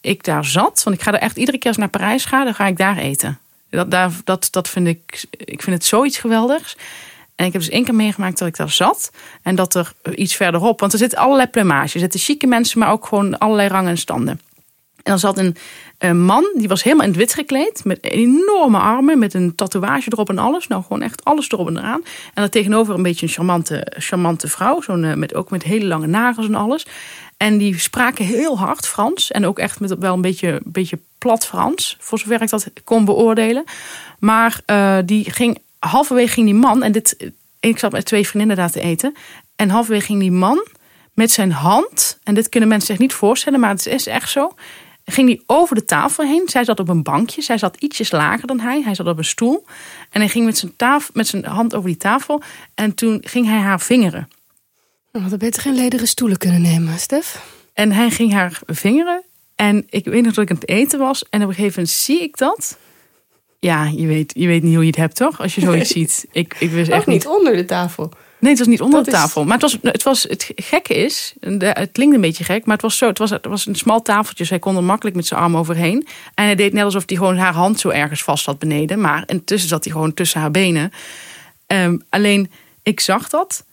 [0.00, 0.82] ik daar zat.
[0.84, 2.76] Want ik ga er echt iedere keer als ik naar Parijs ga, dan ga ik
[2.76, 3.38] daar eten.
[3.70, 6.76] Dat, daar, dat, dat vind ik, ik vind het zoiets geweldigs.
[7.36, 9.10] En ik heb dus één keer meegemaakt dat ik daar zat.
[9.42, 11.94] En dat er iets verderop, want er zitten allerlei plumage.
[11.94, 14.40] Er zitten chique mensen, maar ook gewoon allerlei rangen en standen.
[15.06, 17.84] En dan zat een, man, die was helemaal in het wit gekleed.
[17.84, 20.66] Met enorme armen, met een tatoeage erop en alles.
[20.66, 22.02] Nou, gewoon echt alles erop en eraan.
[22.04, 24.80] En daar tegenover een beetje een charmante, charmante vrouw.
[24.80, 26.86] Zo'n, eh, met, ook met hele lange nagels en alles.
[27.36, 29.30] En die spraken heel hard Frans.
[29.30, 31.96] En ook echt met wel een beetje, beetje plat Frans.
[32.00, 33.64] Voor zover ik dat kon beoordelen.
[34.18, 36.82] Maar eh, die ging, halverwege ging die man.
[36.82, 39.14] En dit, ik zat met twee vriendinnen daar te eten.
[39.56, 40.66] En halverwege ging die man
[41.14, 42.18] met zijn hand.
[42.22, 44.54] En dit kunnen mensen zich niet voorstellen, maar het is echt zo.
[45.04, 46.48] Ging hij over de tafel heen.
[46.48, 47.42] Zij zat op een bankje.
[47.42, 48.82] Zij zat ietsjes lager dan hij.
[48.82, 49.64] Hij zat op een stoel.
[50.10, 52.42] En hij ging met zijn, tafel, met zijn hand over die tafel.
[52.74, 54.28] En toen ging hij haar vingeren.
[55.10, 57.42] We hadden beter geen lederen stoelen kunnen nemen, Stef.
[57.72, 59.22] En hij ging haar vingeren.
[59.54, 61.28] En ik weet nog dat ik aan het eten was.
[61.28, 62.78] En op een gegeven moment zie ik dat.
[63.58, 65.40] Ja, je weet, je weet niet hoe je het hebt, toch?
[65.40, 66.26] Als je zoiets ziet.
[66.32, 67.16] Ik, ik wist Ook echt niet.
[67.16, 68.10] niet onder de tafel.
[68.38, 69.44] Nee, het was niet onder Dat de is- tafel.
[69.44, 72.82] Maar het, was, het, was, het gekke is, het klinkt een beetje gek, maar het
[72.82, 73.06] was zo.
[73.06, 75.56] Het was, het was een smal tafeltje, dus hij kon er makkelijk met zijn arm
[75.56, 76.06] overheen.
[76.34, 79.00] En hij deed net alsof hij gewoon haar hand zo ergens vast had beneden.
[79.00, 80.92] Maar intussen zat hij gewoon tussen haar benen.
[81.66, 82.50] Ehm, alleen,
[82.82, 83.64] ik zag dat.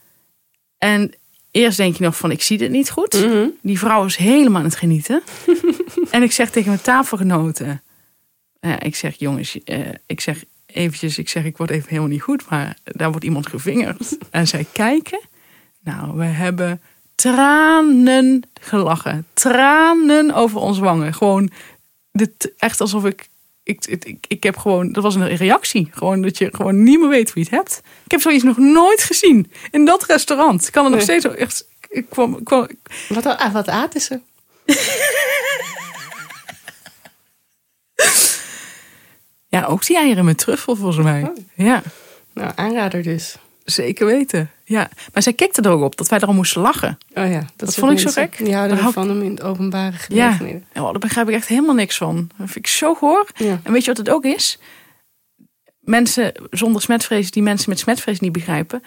[0.78, 1.14] En
[1.50, 3.26] eerst denk je nog van, ik zie dit niet goed.
[3.62, 5.22] Die vrouw is helemaal aan het genieten.
[6.10, 7.82] en ik zeg tegen mijn tafelgenoten.
[8.64, 12.22] Ja, ik zeg, jongens, eh, ik zeg eventjes, ik zeg, ik word even helemaal niet
[12.22, 14.18] goed, maar daar wordt iemand gevingerd.
[14.30, 15.20] En zij kijken.
[15.80, 16.80] Nou, we hebben
[17.14, 19.26] tranen gelachen.
[19.34, 21.14] Tranen over ons wangen.
[21.14, 21.50] Gewoon,
[22.12, 23.28] dit, echt alsof ik,
[23.62, 25.88] ik, ik, ik, heb gewoon, dat was een reactie.
[25.90, 27.82] Gewoon dat je gewoon niet meer weet je het hebt.
[28.04, 30.66] Ik heb zoiets nog nooit gezien in dat restaurant.
[30.66, 32.68] Ik kan er nog steeds, echt, ik kwam, ik kwam,
[33.08, 34.20] Wat, wat aten ze?
[39.60, 41.22] ja, ook die eieren met truffel volgens mij.
[41.22, 41.36] Oh.
[41.54, 41.82] Ja.
[42.32, 43.36] Nou, aanrader dus.
[43.64, 44.50] Zeker weten.
[44.64, 44.90] Ja.
[45.12, 46.98] Maar zij kikte er ook op dat wij erom moesten lachen.
[47.14, 48.36] Oh ja, dat, Dat vond ik zo gek.
[48.38, 50.32] Die houden Daar ervan hou om in het openbare Ja.
[50.32, 50.64] gelegenheden.
[50.74, 52.16] Oh, daar begrijp ik echt helemaal niks van.
[52.36, 53.28] Dat vind ik zo goor.
[53.36, 53.60] Ja.
[53.62, 54.58] En weet je wat het ook is?
[55.80, 58.82] Mensen zonder smetvrees, die mensen met smetvrees niet begrijpen.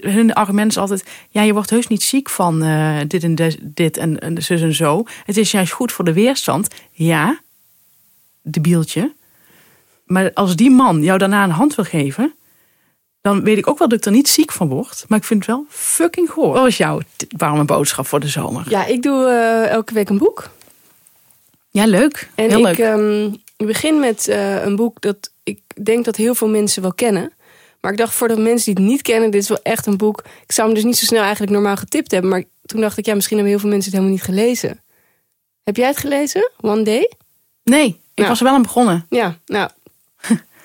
[0.00, 3.56] Hun argument is altijd: ja, je wordt heus niet ziek van eh, dit en des-
[3.60, 5.04] dit en, en zus en zo.
[5.24, 6.68] Het is juist goed voor de weerstand.
[6.90, 7.40] Ja,
[8.42, 9.12] debieltje.
[10.12, 12.34] Maar als die man jou daarna een hand wil geven,
[13.20, 15.04] dan weet ik ook wel dat ik er niet ziek van word.
[15.08, 16.52] Maar ik vind het wel fucking goor.
[16.52, 17.00] Wat was jouw
[17.36, 18.64] warme boodschap voor de zomer?
[18.70, 20.50] Ja, ik doe eh, elke week een boek.
[21.70, 22.30] Ja, leuk.
[22.34, 22.86] En Heel ik leuk.
[22.86, 27.32] ehm, begin met eh, een boek dat ik denk dat heel veel mensen wel kennen.
[27.80, 29.96] Maar ik dacht voor de mensen die het niet kennen, dit is wel echt een
[29.96, 30.22] boek.
[30.42, 32.30] Ik zou hem dus niet zo snel eigenlijk normaal getipt hebben.
[32.30, 34.80] Maar toen dacht ik, ja, misschien hebben heel veel mensen het helemaal niet gelezen.
[35.64, 36.50] Heb jij het gelezen?
[36.60, 37.10] One Day?
[37.64, 38.28] Nee, ik Nou.
[38.28, 39.06] was er wel aan begonnen.
[39.08, 39.70] Ja, nou.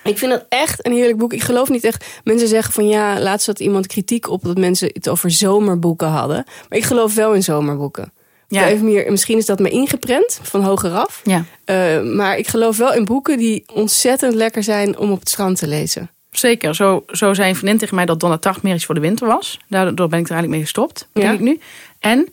[0.08, 1.32] Ik vind dat echt een heerlijk boek.
[1.32, 2.04] Ik geloof niet echt.
[2.24, 6.44] Mensen zeggen van ja, laatst had iemand kritiek op dat mensen het over zomerboeken hadden.
[6.68, 8.12] Maar ik geloof wel in zomerboeken.
[8.48, 8.66] Ja.
[8.68, 11.20] Even meer, misschien is dat me ingeprent van hoger af.
[11.24, 15.28] Ja, Uh, maar ik geloof wel in boeken die ontzettend lekker zijn om op het
[15.28, 16.10] strand te lezen.
[16.30, 16.74] zeker.
[16.74, 19.26] Zo, zo zei een vriendin tegen mij dat Donna Tartt meer iets voor de winter
[19.26, 19.58] was.
[19.68, 21.32] Daardoor ben ik er eigenlijk mee gestopt, denk Ja.
[21.32, 21.60] ik nu.
[21.98, 22.28] En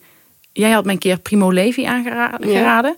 [0.54, 2.96] jij had mij een keer Primo Levi aangeraden.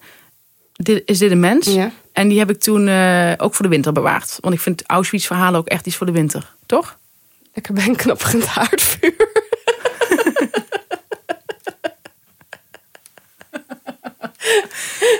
[0.73, 1.73] Dit, is dit een mens?
[1.73, 1.91] Ja.
[2.17, 4.37] En die heb ik toen eh, ook voor de winter bewaard.
[4.41, 6.55] Want ik vind Auschwitz-verhalen ook echt iets voor de winter.
[6.65, 6.97] Toch?
[7.53, 9.31] Lekker bij een knapperend haardvuur.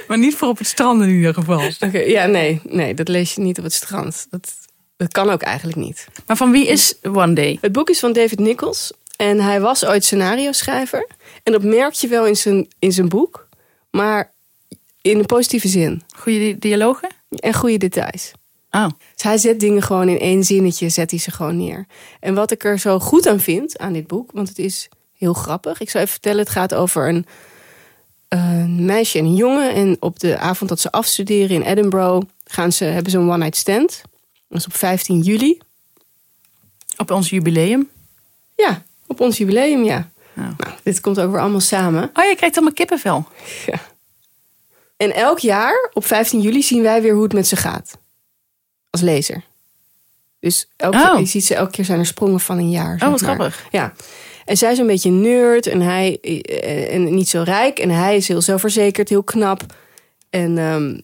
[0.08, 1.70] Maar niet voor op het strand in ieder geval.
[1.80, 4.28] Oké, ja, nee, nee, dat lees je niet op het strand.
[4.30, 4.54] Dat,
[4.98, 6.08] dat kan ook eigenlijk niet.
[6.26, 7.58] Maar van wie is One Day?
[7.62, 8.92] Het boek is van David Nichols.
[9.16, 11.08] En hij was ooit scenario-schrijver.
[11.44, 13.48] En dat merk je wel in zijn, in zijn boek.
[13.90, 14.36] Maar
[15.10, 16.02] in een positieve zin.
[16.18, 17.10] Goede di- dialogen?
[17.30, 18.32] En goede details.
[18.72, 21.86] Oh, Dus hij zet dingen gewoon in één zinnetje, zet hij ze gewoon neer.
[22.20, 25.34] En wat ik er zo goed aan vind, aan dit boek, want het is heel
[25.34, 25.80] grappig.
[25.82, 27.26] Ik zal even vertellen, het gaat over een,
[28.28, 29.74] een meisje en een jongen.
[29.74, 33.56] En op de avond dat ze afstuderen in Edinburgh, gaan ze, hebben ze een one-night
[33.58, 34.02] stand.
[34.50, 35.58] Dat is op 15 juli.
[36.98, 37.90] op ons jubileum.
[38.56, 40.10] Ja, op ons jubileum, ja.
[40.36, 40.54] Ja.
[40.58, 42.10] Nou, dit komt ook weer allemaal samen.
[42.14, 43.26] Oh, je krijgt allemaal kippenvel.
[43.66, 43.80] Ja.
[44.98, 47.98] En elk jaar op 15 juli zien wij weer hoe het met ze gaat.
[48.90, 49.44] Als lezer.
[50.40, 51.20] Dus elk Oh.
[51.20, 52.94] je ziet ze elke keer zijn er sprongen van een jaar.
[52.94, 53.36] Oh, wat maar.
[53.36, 53.66] grappig.
[53.72, 53.94] Ja.
[54.46, 57.80] En zij is een beetje nerd en hij eh, en niet zo rijk.
[57.80, 59.62] En hij is heel zelfverzekerd, heel knap.
[60.30, 61.00] En ehm,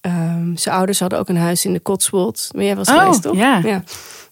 [0.00, 2.52] ehm, zijn ouders hadden ook een huis in de Cotswolds.
[2.52, 3.36] Maar jij was Oh, geweest, toch?
[3.36, 3.82] ja.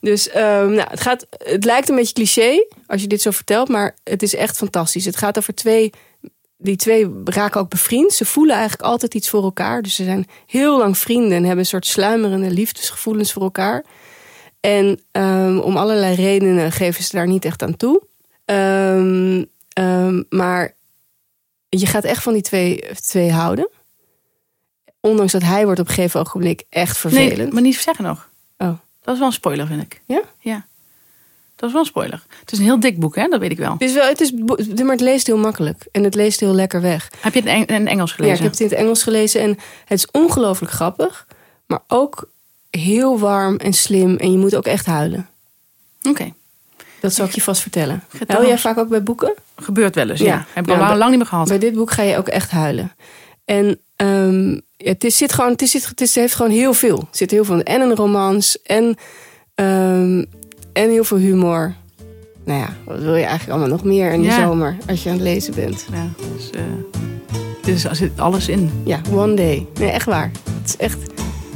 [0.01, 3.69] Dus ehm, nou, het, gaat, het lijkt een beetje cliché als je dit zo vertelt,
[3.69, 5.05] maar het is echt fantastisch.
[5.05, 5.91] Het gaat over twee.
[6.57, 8.13] Die twee raken ook bevriend.
[8.13, 9.83] Ze voelen eigenlijk altijd iets voor elkaar.
[9.83, 13.85] Dus ze zijn heel lang vrienden en hebben een soort sluimerende liefdesgevoelens voor elkaar.
[14.61, 18.03] En ehm, om allerlei redenen geven ze daar niet echt aan toe.
[18.45, 20.75] Ehm, ehm, maar
[21.69, 23.69] je gaat echt van die twee, twee houden.
[25.01, 27.37] Ondanks dat hij wordt op een gegeven ogenblik echt vervelend.
[27.37, 28.31] Nee, maar niet zeggen nog.
[28.59, 28.79] Oh.
[29.03, 30.03] Dat is wel een spoiler, vind ik.
[30.07, 30.23] Ja?
[30.39, 30.67] Ja.
[31.57, 32.23] Dat is wel een spoiler.
[32.41, 33.29] Het is een heel dik boek, hè?
[33.29, 33.73] Dat weet ik wel.
[33.73, 34.33] Het is wel, het is,
[34.83, 35.87] maar het leest heel makkelijk.
[35.93, 37.11] En het leest heel lekker weg.
[37.21, 38.37] Heb je het in in Engels Ja, gelezen?
[38.37, 39.41] ik heb het in het Engels gelezen.
[39.41, 39.51] En
[39.85, 41.27] het is ongelooflijk grappig.
[41.67, 42.29] Maar ook
[42.71, 44.17] heel warm en slim.
[44.17, 45.29] En je moet ook echt huilen.
[46.03, 46.33] Oké.
[47.01, 48.03] Dat zal ik je vast vertellen.
[48.09, 49.35] Getal- Huil jij vaak ook bij boeken?
[49.57, 50.27] Gebeurt wel eens, ja.
[50.27, 50.47] Ja.
[50.55, 51.49] Heb ik al Ja, lang, niet meer gehad.
[51.49, 52.93] Bij dit boek ga je ook echt huilen.
[53.45, 56.75] En ehm, ja, het, is, zit gewoon, het, is, het, is, het heeft gewoon heel
[56.75, 56.99] veel.
[56.99, 57.61] Er zit heel veel.
[57.61, 58.63] En een romans.
[58.63, 58.97] En,
[59.55, 60.25] ehm,
[60.75, 61.75] en heel veel humor.
[62.45, 64.41] Nou ja, wat wil je eigenlijk allemaal nog meer in de Ja.
[64.43, 65.87] zomer als je aan het lezen bent?
[65.93, 66.61] Ja, dus, eh,
[67.62, 68.70] dus er zit alles in.
[68.85, 69.66] Ja, One Day.
[69.81, 70.31] Nee, echt waar.
[70.61, 70.99] Het is echt,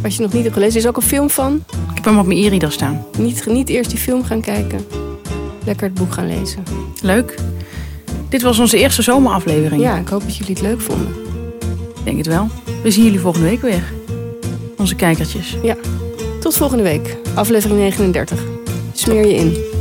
[0.04, 1.64] als je nog niet hebt gelezen, er is ook een film van.
[1.88, 3.04] Ik heb hem op mijn e-reader staan.
[3.18, 4.80] Niet, niet eerst die film gaan kijken.
[5.64, 6.62] Lekker het boek gaan lezen.
[7.02, 7.34] Leuk.
[8.28, 9.82] Dit was onze eerste zomeraflevering.
[9.82, 11.08] Ja, ik hoop dat jullie het leuk vonden.
[11.98, 12.48] Ik denk het wel.
[12.82, 13.92] We zien jullie volgende week weer.
[14.76, 15.56] Onze kijkertjes.
[16.40, 17.16] Tot volgende week.
[17.34, 18.42] Aflevering 39
[18.98, 19.77] smeer je in.